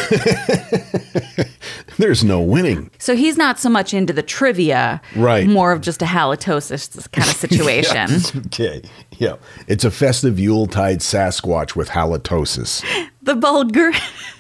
There's 1.99 2.25
no 2.25 2.41
winning. 2.41 2.91
So 2.99 3.15
he's 3.15 3.37
not 3.37 3.59
so 3.59 3.69
much 3.69 3.93
into 3.93 4.13
the 4.13 4.23
trivia, 4.23 5.01
Right. 5.15 5.47
More 5.47 5.73
of 5.73 5.81
just 5.81 6.01
a 6.03 6.07
halitosis 6.07 7.11
kind 7.13 7.29
of 7.29 7.35
situation. 7.37 8.11
Okay. 8.47 8.83
Yeah. 9.19 9.37
It's 9.69 9.85
a 9.85 9.91
festive 9.91 10.39
Yuletide 10.39 11.01
Sasquatch 11.01 11.77
with 11.77 11.91
halitosis. 11.91 12.83
the 13.23 13.35
Bulgar 13.37 13.93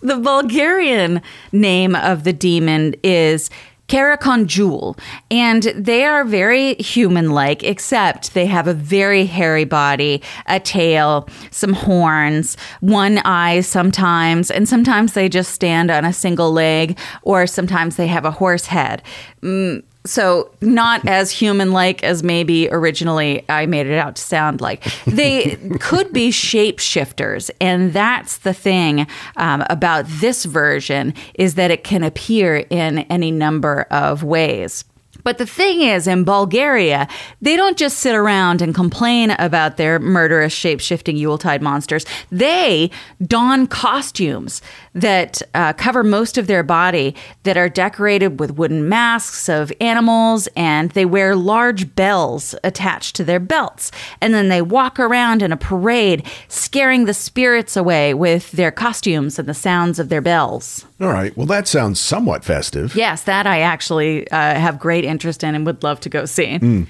the 0.00 0.16
Bulgarian 0.16 1.22
name 1.52 1.94
of 1.94 2.24
the 2.24 2.32
demon 2.32 2.94
is 3.02 3.50
Karakondzhul, 3.88 4.98
and 5.30 5.62
they 5.62 6.04
are 6.04 6.24
very 6.24 6.74
human 6.74 7.30
like, 7.30 7.62
except 7.62 8.34
they 8.34 8.46
have 8.46 8.66
a 8.66 8.74
very 8.74 9.26
hairy 9.26 9.64
body, 9.64 10.22
a 10.46 10.58
tail, 10.58 11.28
some 11.52 11.72
horns, 11.72 12.56
one 12.80 13.18
eye 13.18 13.60
sometimes, 13.60 14.50
and 14.50 14.68
sometimes 14.68 15.12
they 15.12 15.28
just 15.28 15.52
stand 15.52 15.90
on 15.90 16.04
a 16.04 16.12
single 16.12 16.52
leg, 16.52 16.98
or 17.22 17.46
sometimes 17.46 17.94
they 17.94 18.08
have 18.08 18.24
a 18.24 18.32
horse 18.32 18.66
head. 18.66 19.02
Mm, 19.42 19.84
so 20.06 20.50
not 20.60 21.06
as 21.06 21.30
human 21.30 21.72
like 21.72 22.02
as 22.02 22.22
maybe 22.22 22.68
originally 22.70 23.44
I 23.48 23.66
made 23.66 23.86
it 23.86 23.98
out 23.98 24.16
to 24.16 24.22
sound 24.22 24.60
like. 24.60 24.84
They 25.04 25.56
could 25.80 26.12
be 26.12 26.30
shapeshifters, 26.30 27.50
and 27.60 27.92
that's 27.92 28.38
the 28.38 28.54
thing 28.54 29.06
um, 29.36 29.64
about 29.68 30.06
this 30.06 30.44
version 30.44 31.14
is 31.34 31.54
that 31.56 31.70
it 31.70 31.84
can 31.84 32.02
appear 32.02 32.56
in 32.70 33.00
any 33.00 33.30
number 33.30 33.82
of 33.90 34.22
ways. 34.22 34.84
But 35.26 35.38
the 35.38 35.44
thing 35.44 35.80
is, 35.80 36.06
in 36.06 36.22
Bulgaria, 36.22 37.08
they 37.42 37.56
don't 37.56 37.76
just 37.76 37.98
sit 37.98 38.14
around 38.14 38.62
and 38.62 38.72
complain 38.72 39.32
about 39.32 39.76
their 39.76 39.98
murderous, 39.98 40.52
shape 40.52 40.78
shifting 40.78 41.16
Yuletide 41.16 41.60
monsters. 41.60 42.06
They 42.30 42.92
don 43.20 43.66
costumes 43.66 44.62
that 44.94 45.42
uh, 45.52 45.72
cover 45.72 46.04
most 46.04 46.38
of 46.38 46.46
their 46.46 46.62
body 46.62 47.16
that 47.42 47.56
are 47.56 47.68
decorated 47.68 48.38
with 48.38 48.56
wooden 48.56 48.88
masks 48.88 49.48
of 49.48 49.72
animals, 49.80 50.48
and 50.54 50.92
they 50.92 51.04
wear 51.04 51.34
large 51.34 51.96
bells 51.96 52.54
attached 52.62 53.16
to 53.16 53.24
their 53.24 53.40
belts. 53.40 53.90
And 54.20 54.32
then 54.32 54.48
they 54.48 54.62
walk 54.62 55.00
around 55.00 55.42
in 55.42 55.50
a 55.50 55.56
parade, 55.56 56.24
scaring 56.46 57.06
the 57.06 57.12
spirits 57.12 57.76
away 57.76 58.14
with 58.14 58.52
their 58.52 58.70
costumes 58.70 59.40
and 59.40 59.48
the 59.48 59.54
sounds 59.54 59.98
of 59.98 60.08
their 60.08 60.20
bells. 60.20 60.86
All 61.00 61.08
right. 61.08 61.36
Well, 61.36 61.46
that 61.46 61.66
sounds 61.66 61.98
somewhat 61.98 62.44
festive. 62.44 62.94
Yes, 62.94 63.24
that 63.24 63.46
I 63.48 63.60
actually 63.60 64.30
uh, 64.30 64.54
have 64.54 64.78
great 64.78 65.04
interest 65.04 65.15
in 65.24 65.54
and 65.54 65.66
would 65.66 65.82
love 65.82 66.00
to 66.00 66.08
go 66.08 66.24
see. 66.24 66.58
Mm. 66.58 66.86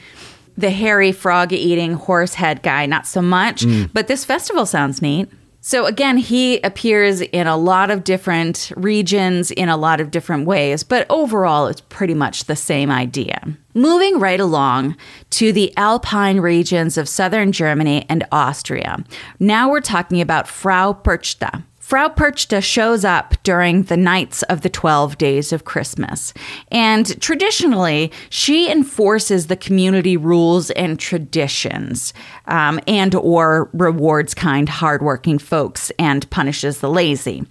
The 0.58 0.70
hairy 0.70 1.12
frog 1.12 1.52
eating 1.52 1.92
horse 1.94 2.34
head 2.34 2.62
guy, 2.62 2.86
not 2.86 3.06
so 3.06 3.20
much, 3.20 3.62
Mm. 3.64 3.90
but 3.92 4.06
this 4.08 4.24
festival 4.24 4.64
sounds 4.66 5.02
neat. 5.02 5.28
So, 5.60 5.84
again, 5.86 6.16
he 6.16 6.60
appears 6.60 7.22
in 7.22 7.48
a 7.48 7.56
lot 7.56 7.90
of 7.90 8.04
different 8.04 8.70
regions 8.76 9.50
in 9.50 9.68
a 9.68 9.76
lot 9.76 10.00
of 10.00 10.12
different 10.12 10.46
ways, 10.46 10.84
but 10.84 11.06
overall, 11.10 11.66
it's 11.66 11.80
pretty 11.88 12.14
much 12.14 12.44
the 12.44 12.54
same 12.54 12.88
idea. 12.88 13.40
Moving 13.74 14.20
right 14.20 14.38
along 14.38 14.96
to 15.30 15.52
the 15.52 15.76
Alpine 15.76 16.38
regions 16.38 16.96
of 16.96 17.08
southern 17.08 17.50
Germany 17.50 18.06
and 18.08 18.24
Austria. 18.30 19.04
Now 19.40 19.68
we're 19.68 19.80
talking 19.80 20.20
about 20.20 20.46
Frau 20.46 20.92
Perchta. 20.92 21.64
Frau 21.87 22.09
Perchta 22.09 22.61
shows 22.61 23.05
up 23.05 23.40
during 23.44 23.85
the 23.85 23.96
nights 23.96 24.42
of 24.42 24.62
the 24.62 24.68
12 24.68 25.18
days 25.18 25.53
of 25.53 25.64
Christmas. 25.64 26.35
And 26.72 27.22
traditionally, 27.22 28.11
she 28.29 28.68
enforces 28.68 29.46
the 29.46 29.55
community 29.55 30.16
rules 30.16 30.72
and 30.72 30.99
traditions 30.99 32.12
um, 32.46 32.81
and 32.88 33.14
or 33.14 33.70
rewards 33.72 34.35
kind, 34.35 34.68
hardworking 34.68 35.38
folks 35.38 35.92
and 35.96 36.29
punishes 36.29 36.81
the 36.81 36.90
lazy. 36.90 37.44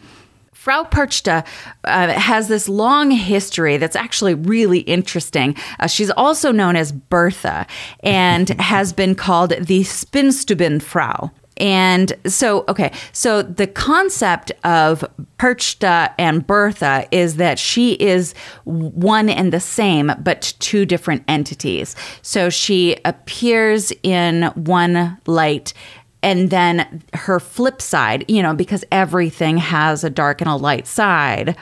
Frau 0.51 0.83
Perchta 0.83 1.45
uh, 1.85 2.07
has 2.09 2.49
this 2.49 2.67
long 2.67 3.11
history 3.11 3.77
that's 3.77 3.95
actually 3.95 4.33
really 4.33 4.79
interesting. 4.79 5.55
Uh, 5.79 5.87
she's 5.87 6.11
also 6.11 6.51
known 6.51 6.75
as 6.75 6.91
Bertha 6.91 7.65
and 8.01 8.49
has 8.59 8.91
been 8.91 9.15
called 9.15 9.51
the 9.51 9.83
Spinstubenfrau. 9.83 11.31
And 11.57 12.13
so, 12.25 12.65
okay, 12.67 12.91
so 13.13 13.41
the 13.41 13.67
concept 13.67 14.51
of 14.63 15.05
Perchta 15.37 16.13
and 16.17 16.45
Bertha 16.45 17.07
is 17.11 17.37
that 17.37 17.57
she 17.59 17.93
is 17.93 18.33
one 18.65 19.29
and 19.29 19.53
the 19.53 19.59
same, 19.59 20.11
but 20.21 20.53
two 20.59 20.85
different 20.85 21.23
entities. 21.27 21.95
So 22.21 22.49
she 22.49 22.97
appears 23.05 23.93
in 24.03 24.43
one 24.55 25.17
light 25.27 25.73
and 26.21 26.49
then 26.49 27.03
her 27.13 27.39
flip 27.39 27.81
side, 27.81 28.25
you 28.27 28.41
know, 28.41 28.55
because 28.55 28.83
everything 28.91 29.57
has 29.57 30.03
a 30.03 30.09
dark 30.09 30.41
and 30.41 30.49
a 30.49 30.55
light 30.55 30.87
side. 30.87 31.55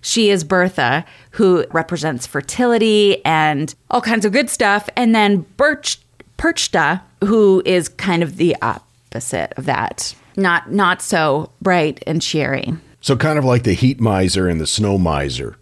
She 0.00 0.30
is 0.30 0.44
Bertha, 0.44 1.04
who 1.32 1.66
represents 1.72 2.24
fertility 2.26 3.24
and 3.24 3.74
all 3.90 4.00
kinds 4.00 4.24
of 4.24 4.32
good 4.32 4.48
stuff. 4.48 4.88
And 4.94 5.14
then 5.14 5.46
Birch, 5.56 5.98
Perchta, 6.38 7.02
who 7.24 7.60
is 7.66 7.88
kind 7.88 8.22
of 8.22 8.36
the 8.36 8.56
opposite 9.18 9.52
of 9.58 9.64
that. 9.66 10.14
Not 10.36 10.70
not 10.70 11.02
so 11.02 11.50
bright 11.60 12.02
and 12.06 12.22
cheery. 12.22 12.72
So, 13.00 13.16
kind 13.16 13.38
of 13.38 13.44
like 13.44 13.64
the 13.64 13.74
heat 13.74 14.00
miser 14.00 14.48
and 14.48 14.60
the 14.60 14.66
snow 14.66 14.98
miser 14.98 15.56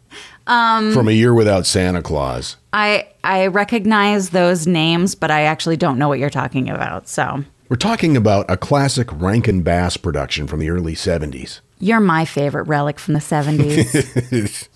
Um, 0.46 0.92
from 0.92 1.08
A 1.08 1.12
Year 1.12 1.32
Without 1.34 1.66
Santa 1.66 2.02
Claus. 2.02 2.56
I 2.72 3.06
I 3.24 3.46
recognize 3.46 4.30
those 4.30 4.66
names, 4.66 5.14
but 5.14 5.30
I 5.30 5.42
actually 5.42 5.76
don't 5.78 5.98
know 5.98 6.08
what 6.08 6.18
you're 6.18 6.30
talking 6.30 6.68
about. 6.68 7.08
So 7.08 7.42
We're 7.70 7.76
talking 7.76 8.16
about 8.16 8.44
a 8.50 8.56
classic 8.58 9.08
Rankin 9.12 9.62
Bass 9.62 9.96
production 9.96 10.46
from 10.46 10.60
the 10.60 10.70
early 10.70 10.94
70s. 10.94 11.60
you're 11.80 12.00
my 12.00 12.24
favorite 12.26 12.68
relic 12.68 12.98
from 12.98 13.14
the 13.14 13.20
70s. 13.20 14.68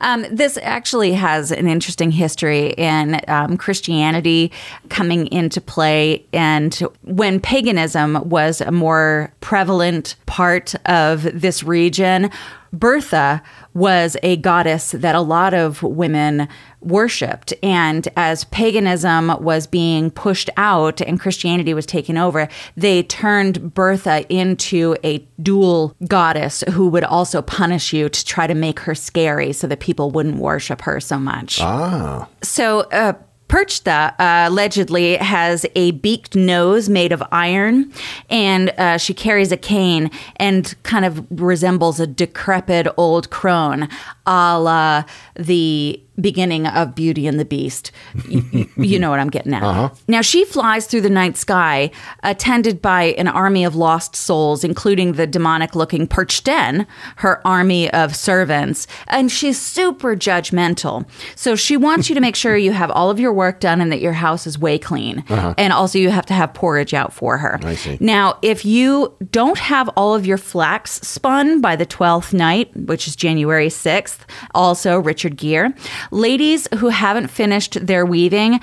Um, 0.00 0.26
this 0.30 0.58
actually 0.62 1.12
has 1.12 1.50
an 1.50 1.66
interesting 1.68 2.10
history 2.10 2.70
in 2.70 3.20
um, 3.28 3.56
Christianity 3.56 4.52
coming 4.88 5.26
into 5.28 5.60
play, 5.60 6.24
and 6.32 6.74
when 7.02 7.40
paganism 7.40 8.28
was 8.28 8.60
a 8.60 8.70
more 8.70 9.32
prevalent 9.40 10.16
part 10.26 10.74
of 10.86 11.22
this 11.40 11.62
region. 11.62 12.30
Bertha 12.72 13.42
was 13.74 14.16
a 14.22 14.36
goddess 14.36 14.92
that 14.92 15.14
a 15.14 15.20
lot 15.20 15.54
of 15.54 15.82
women 15.82 16.48
worshipped. 16.80 17.52
And 17.62 18.06
as 18.16 18.44
paganism 18.44 19.28
was 19.42 19.66
being 19.66 20.10
pushed 20.10 20.50
out 20.56 21.00
and 21.00 21.18
Christianity 21.20 21.74
was 21.74 21.86
taken 21.86 22.16
over, 22.16 22.48
they 22.76 23.02
turned 23.02 23.74
Bertha 23.74 24.24
into 24.32 24.96
a 25.04 25.18
dual 25.42 25.94
goddess 26.06 26.62
who 26.72 26.88
would 26.88 27.04
also 27.04 27.42
punish 27.42 27.92
you 27.92 28.08
to 28.08 28.24
try 28.24 28.46
to 28.46 28.54
make 28.54 28.80
her 28.80 28.94
scary 28.94 29.52
so 29.52 29.66
that 29.66 29.80
people 29.80 30.10
wouldn't 30.10 30.36
worship 30.36 30.82
her 30.82 31.00
so 31.00 31.18
much. 31.18 31.60
Ah. 31.60 32.28
So, 32.42 32.80
uh, 32.92 33.14
Perchta 33.48 34.14
uh, 34.18 34.48
allegedly 34.48 35.16
has 35.16 35.64
a 35.74 35.92
beaked 35.92 36.36
nose 36.36 36.88
made 36.88 37.12
of 37.12 37.22
iron, 37.32 37.90
and 38.28 38.70
uh, 38.70 38.98
she 38.98 39.14
carries 39.14 39.50
a 39.52 39.56
cane 39.56 40.10
and 40.36 40.74
kind 40.82 41.04
of 41.04 41.26
resembles 41.30 41.98
a 41.98 42.06
decrepit 42.06 42.86
old 42.98 43.30
crone, 43.30 43.88
a 44.28 44.60
la 44.60 45.04
the 45.36 46.00
beginning 46.20 46.66
of 46.66 46.96
Beauty 46.96 47.28
and 47.28 47.38
the 47.38 47.44
Beast. 47.44 47.92
Y- 48.28 48.42
y- 48.52 48.68
you 48.76 48.98
know 48.98 49.08
what 49.08 49.20
I'm 49.20 49.30
getting 49.30 49.54
at. 49.54 49.62
Uh-huh. 49.62 49.90
Now, 50.08 50.20
she 50.20 50.44
flies 50.44 50.86
through 50.88 51.02
the 51.02 51.10
night 51.10 51.36
sky, 51.36 51.92
attended 52.24 52.82
by 52.82 53.14
an 53.18 53.28
army 53.28 53.64
of 53.64 53.76
lost 53.76 54.16
souls, 54.16 54.64
including 54.64 55.12
the 55.12 55.28
demonic 55.28 55.76
looking 55.76 56.08
Perchten, 56.08 56.88
her 57.16 57.40
army 57.46 57.88
of 57.92 58.16
servants. 58.16 58.88
And 59.06 59.30
she's 59.30 59.60
super 59.60 60.16
judgmental. 60.16 61.08
So 61.36 61.54
she 61.54 61.76
wants 61.76 62.08
you 62.08 62.16
to 62.16 62.20
make 62.20 62.34
sure 62.34 62.56
you 62.56 62.72
have 62.72 62.90
all 62.90 63.10
of 63.10 63.20
your 63.20 63.32
work 63.32 63.60
done 63.60 63.80
and 63.80 63.92
that 63.92 64.00
your 64.00 64.14
house 64.14 64.44
is 64.44 64.58
way 64.58 64.76
clean. 64.76 65.24
Uh-huh. 65.28 65.54
And 65.56 65.72
also, 65.72 66.00
you 66.00 66.10
have 66.10 66.26
to 66.26 66.34
have 66.34 66.52
porridge 66.52 66.94
out 66.94 67.12
for 67.12 67.38
her. 67.38 67.60
I 67.62 67.76
see. 67.76 67.96
Now, 68.00 68.38
if 68.42 68.64
you 68.64 69.14
don't 69.30 69.58
have 69.58 69.88
all 69.90 70.16
of 70.16 70.26
your 70.26 70.38
flax 70.38 70.94
spun 71.02 71.60
by 71.60 71.76
the 71.76 71.86
12th 71.86 72.32
night, 72.32 72.76
which 72.76 73.06
is 73.06 73.14
January 73.14 73.68
6th, 73.68 74.17
also 74.54 74.98
Richard 74.98 75.36
Gere, 75.36 75.72
ladies 76.10 76.68
who 76.78 76.88
haven't 76.88 77.28
finished 77.28 77.86
their 77.86 78.04
weaving 78.04 78.60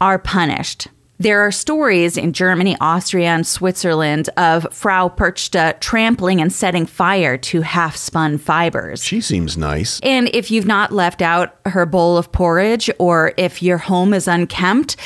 are 0.00 0.18
punished. 0.18 0.88
There 1.20 1.40
are 1.40 1.50
stories 1.50 2.16
in 2.16 2.32
Germany, 2.32 2.76
Austria, 2.80 3.30
and 3.30 3.44
Switzerland 3.44 4.30
of 4.36 4.72
Frau 4.72 5.08
Perchta 5.08 5.78
trampling 5.80 6.40
and 6.40 6.52
setting 6.52 6.86
fire 6.86 7.36
to 7.38 7.62
half 7.62 7.96
spun 7.96 8.38
fibers. 8.38 9.02
She 9.02 9.20
seems 9.20 9.56
nice. 9.56 9.98
And 10.04 10.30
if 10.32 10.48
you've 10.52 10.66
not 10.66 10.92
left 10.92 11.20
out 11.20 11.56
her 11.66 11.86
bowl 11.86 12.16
of 12.16 12.30
porridge 12.30 12.88
or 13.00 13.32
if 13.36 13.64
your 13.64 13.78
home 13.78 14.14
is 14.14 14.28
unkempt, 14.28 14.96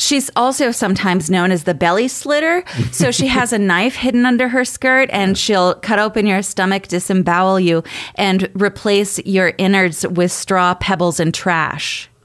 she's 0.00 0.30
also 0.34 0.70
sometimes 0.70 1.30
known 1.30 1.52
as 1.52 1.64
the 1.64 1.74
belly 1.74 2.08
slitter. 2.08 2.64
So 2.90 3.10
she 3.10 3.26
has 3.38 3.52
a 3.52 3.58
knife 3.58 3.96
hidden 3.96 4.26
under 4.26 4.48
her 4.48 4.64
skirt 4.64 5.08
and 5.12 5.36
she'll 5.36 5.74
cut 5.76 5.98
open 5.98 6.26
your 6.26 6.42
stomach, 6.42 6.88
disembowel 6.88 7.60
you, 7.60 7.84
and 8.14 8.50
replace 8.54 9.18
your 9.20 9.52
innards 9.58 10.06
with 10.06 10.32
straw, 10.32 10.74
pebbles, 10.74 11.20
and 11.20 11.32
trash. 11.34 12.08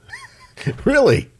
Really? 0.86 1.30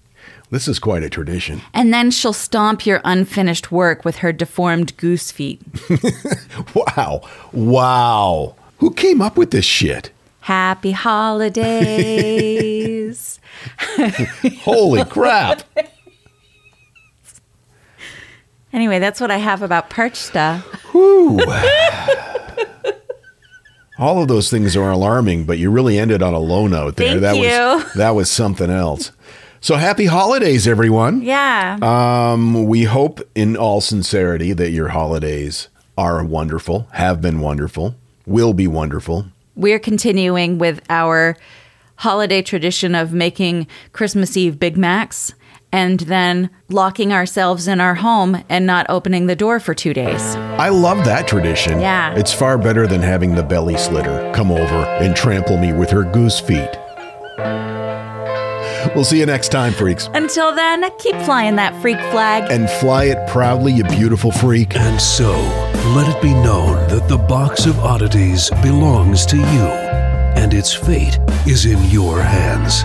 This 0.51 0.69
is 0.69 0.79
quite 0.79 1.03
a 1.03 1.09
tradition. 1.09 1.63
And 1.73 1.93
then 1.93 2.11
she'll 2.11 2.35
stomp 2.35 2.87
your 2.87 3.01
unfinished 3.05 3.73
work 3.73 4.05
with 4.05 4.17
her 4.17 4.31
deformed 4.33 4.97
goose 4.99 5.33
feet. 5.33 5.61
Wow. 6.75 7.23
Wow. 7.53 8.55
Who 8.79 8.93
came 8.93 9.23
up 9.23 9.37
with 9.39 9.51
this 9.51 9.65
shit? 9.65 10.11
Happy 10.41 10.93
holidays. 10.93 11.57
Holy 14.61 15.05
crap. 15.07 15.63
Anyway, 18.77 18.99
that's 18.99 19.23
what 19.23 19.31
I 19.31 19.39
have 19.39 19.63
about 19.63 19.89
Perchta. 19.89 20.61
Whew. 20.93 21.41
All 23.99 24.21
of 24.21 24.29
those 24.29 24.51
things 24.51 24.77
are 24.77 24.91
alarming, 24.91 25.45
but 25.45 25.57
you 25.57 25.71
really 25.71 25.99
ended 25.99 26.23
on 26.23 26.35
a 26.35 26.39
low 26.39 26.67
note 26.67 26.97
there. 26.97 27.19
Thank 27.19 27.23
that 27.23 27.37
you. 27.37 27.85
was 27.85 27.95
that 27.95 28.11
was 28.11 28.31
something 28.31 28.69
else. 28.69 29.13
So 29.63 29.77
happy 29.77 30.05
holidays, 30.05 30.69
everyone. 30.69 31.23
Yeah. 31.23 31.79
Um, 31.81 32.67
we 32.67 32.85
hope 32.85 33.23
in 33.35 33.57
all 33.57 33.81
sincerity 33.81 34.53
that 34.53 34.73
your 34.73 34.89
holidays 34.89 35.69
are 35.97 36.23
wonderful, 36.23 36.87
have 36.93 37.23
been 37.23 37.41
wonderful, 37.41 37.95
will 38.27 38.53
be 38.53 38.67
wonderful. 38.67 39.25
We're 39.55 39.79
continuing 39.79 40.59
with 40.59 40.83
our 40.91 41.39
holiday 41.97 42.43
tradition 42.43 42.95
of 42.95 43.15
making 43.15 43.69
Christmas 43.95 44.37
Eve 44.37 44.59
Big 44.59 44.77
Macs 44.77 45.33
and 45.73 46.01
then 46.01 46.51
locking 46.69 47.13
ourselves 47.13 47.69
in 47.69 47.81
our 47.81 47.97
home 47.97 48.43
and 48.49 48.67
not 48.67 48.87
opening 48.89 49.27
the 49.27 49.37
door 49.37 49.61
for 49.61 49.75
two 49.75 49.93
days. 49.93 50.23
I 50.59 50.69
love 50.69 51.05
that 51.05 51.29
tradition. 51.29 51.81
Yeah. 51.81 52.15
It's 52.15 52.33
far 52.33 52.59
better 52.59 52.87
than 52.87 53.03
having 53.03 53.35
the 53.35 53.43
belly 53.43 53.77
slitter 53.77 54.33
come 54.35 54.51
over 54.51 54.85
and 55.01 55.15
trample 55.15 55.59
me 55.59 55.73
with 55.73 55.91
her 55.91 56.05
goose 56.05 56.41
feet. 56.41 56.71
We'll 58.95 59.05
see 59.05 59.19
you 59.19 59.27
next 59.27 59.49
time, 59.49 59.73
freaks. 59.73 60.09
Until 60.15 60.55
then, 60.55 60.89
keep 60.99 61.17
flying 61.23 61.57
that 61.57 61.79
freak 61.83 61.99
flag. 62.13 62.51
And 62.51 62.71
fly 62.71 63.05
it 63.05 63.29
proudly, 63.29 63.73
you 63.73 63.85
beautiful 63.85 64.31
freak. 64.31 64.77
And 64.77 65.01
so, 65.01 65.33
let 65.95 66.09
it 66.09 66.23
be 66.23 66.33
known 66.33 66.89
that 66.89 67.09
the 67.09 67.19
box 67.19 67.67
of 67.67 67.79
oddities 67.81 68.49
belongs 68.63 69.27
to 69.27 69.37
you, 69.37 69.67
and 70.37 70.55
its 70.55 70.73
fate 70.73 71.19
is 71.47 71.67
in 71.67 71.83
your 71.91 72.23
hands. 72.23 72.85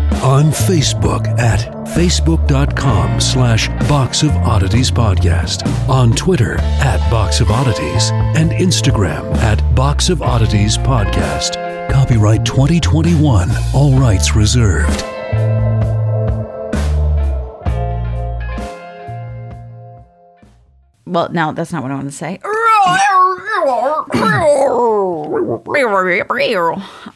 On 0.23 0.45
Facebook 0.51 1.27
at 1.39 1.59
facebook.com 1.95 3.19
slash 3.19 3.67
Box 3.89 4.21
of 4.21 4.29
Oddities 4.31 4.91
Podcast. 4.91 5.67
On 5.89 6.11
Twitter 6.11 6.59
at 6.61 6.99
Box 7.09 7.41
of 7.41 7.49
Oddities. 7.49 8.11
And 8.11 8.51
Instagram 8.51 9.33
at 9.37 9.57
Box 9.75 10.09
of 10.09 10.21
Oddities 10.21 10.77
Podcast. 10.77 11.57
Copyright 11.91 12.45
2021. 12.45 13.49
All 13.73 13.97
rights 13.99 14.35
reserved. 14.35 15.01
Well, 21.05 21.29
no, 21.31 21.51
that's 21.51 21.73
not 21.73 21.81
what 21.81 21.91
I 21.91 21.95
want 21.95 22.09
to 22.09 22.15
say. 22.15 22.39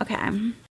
Okay. 0.02 0.56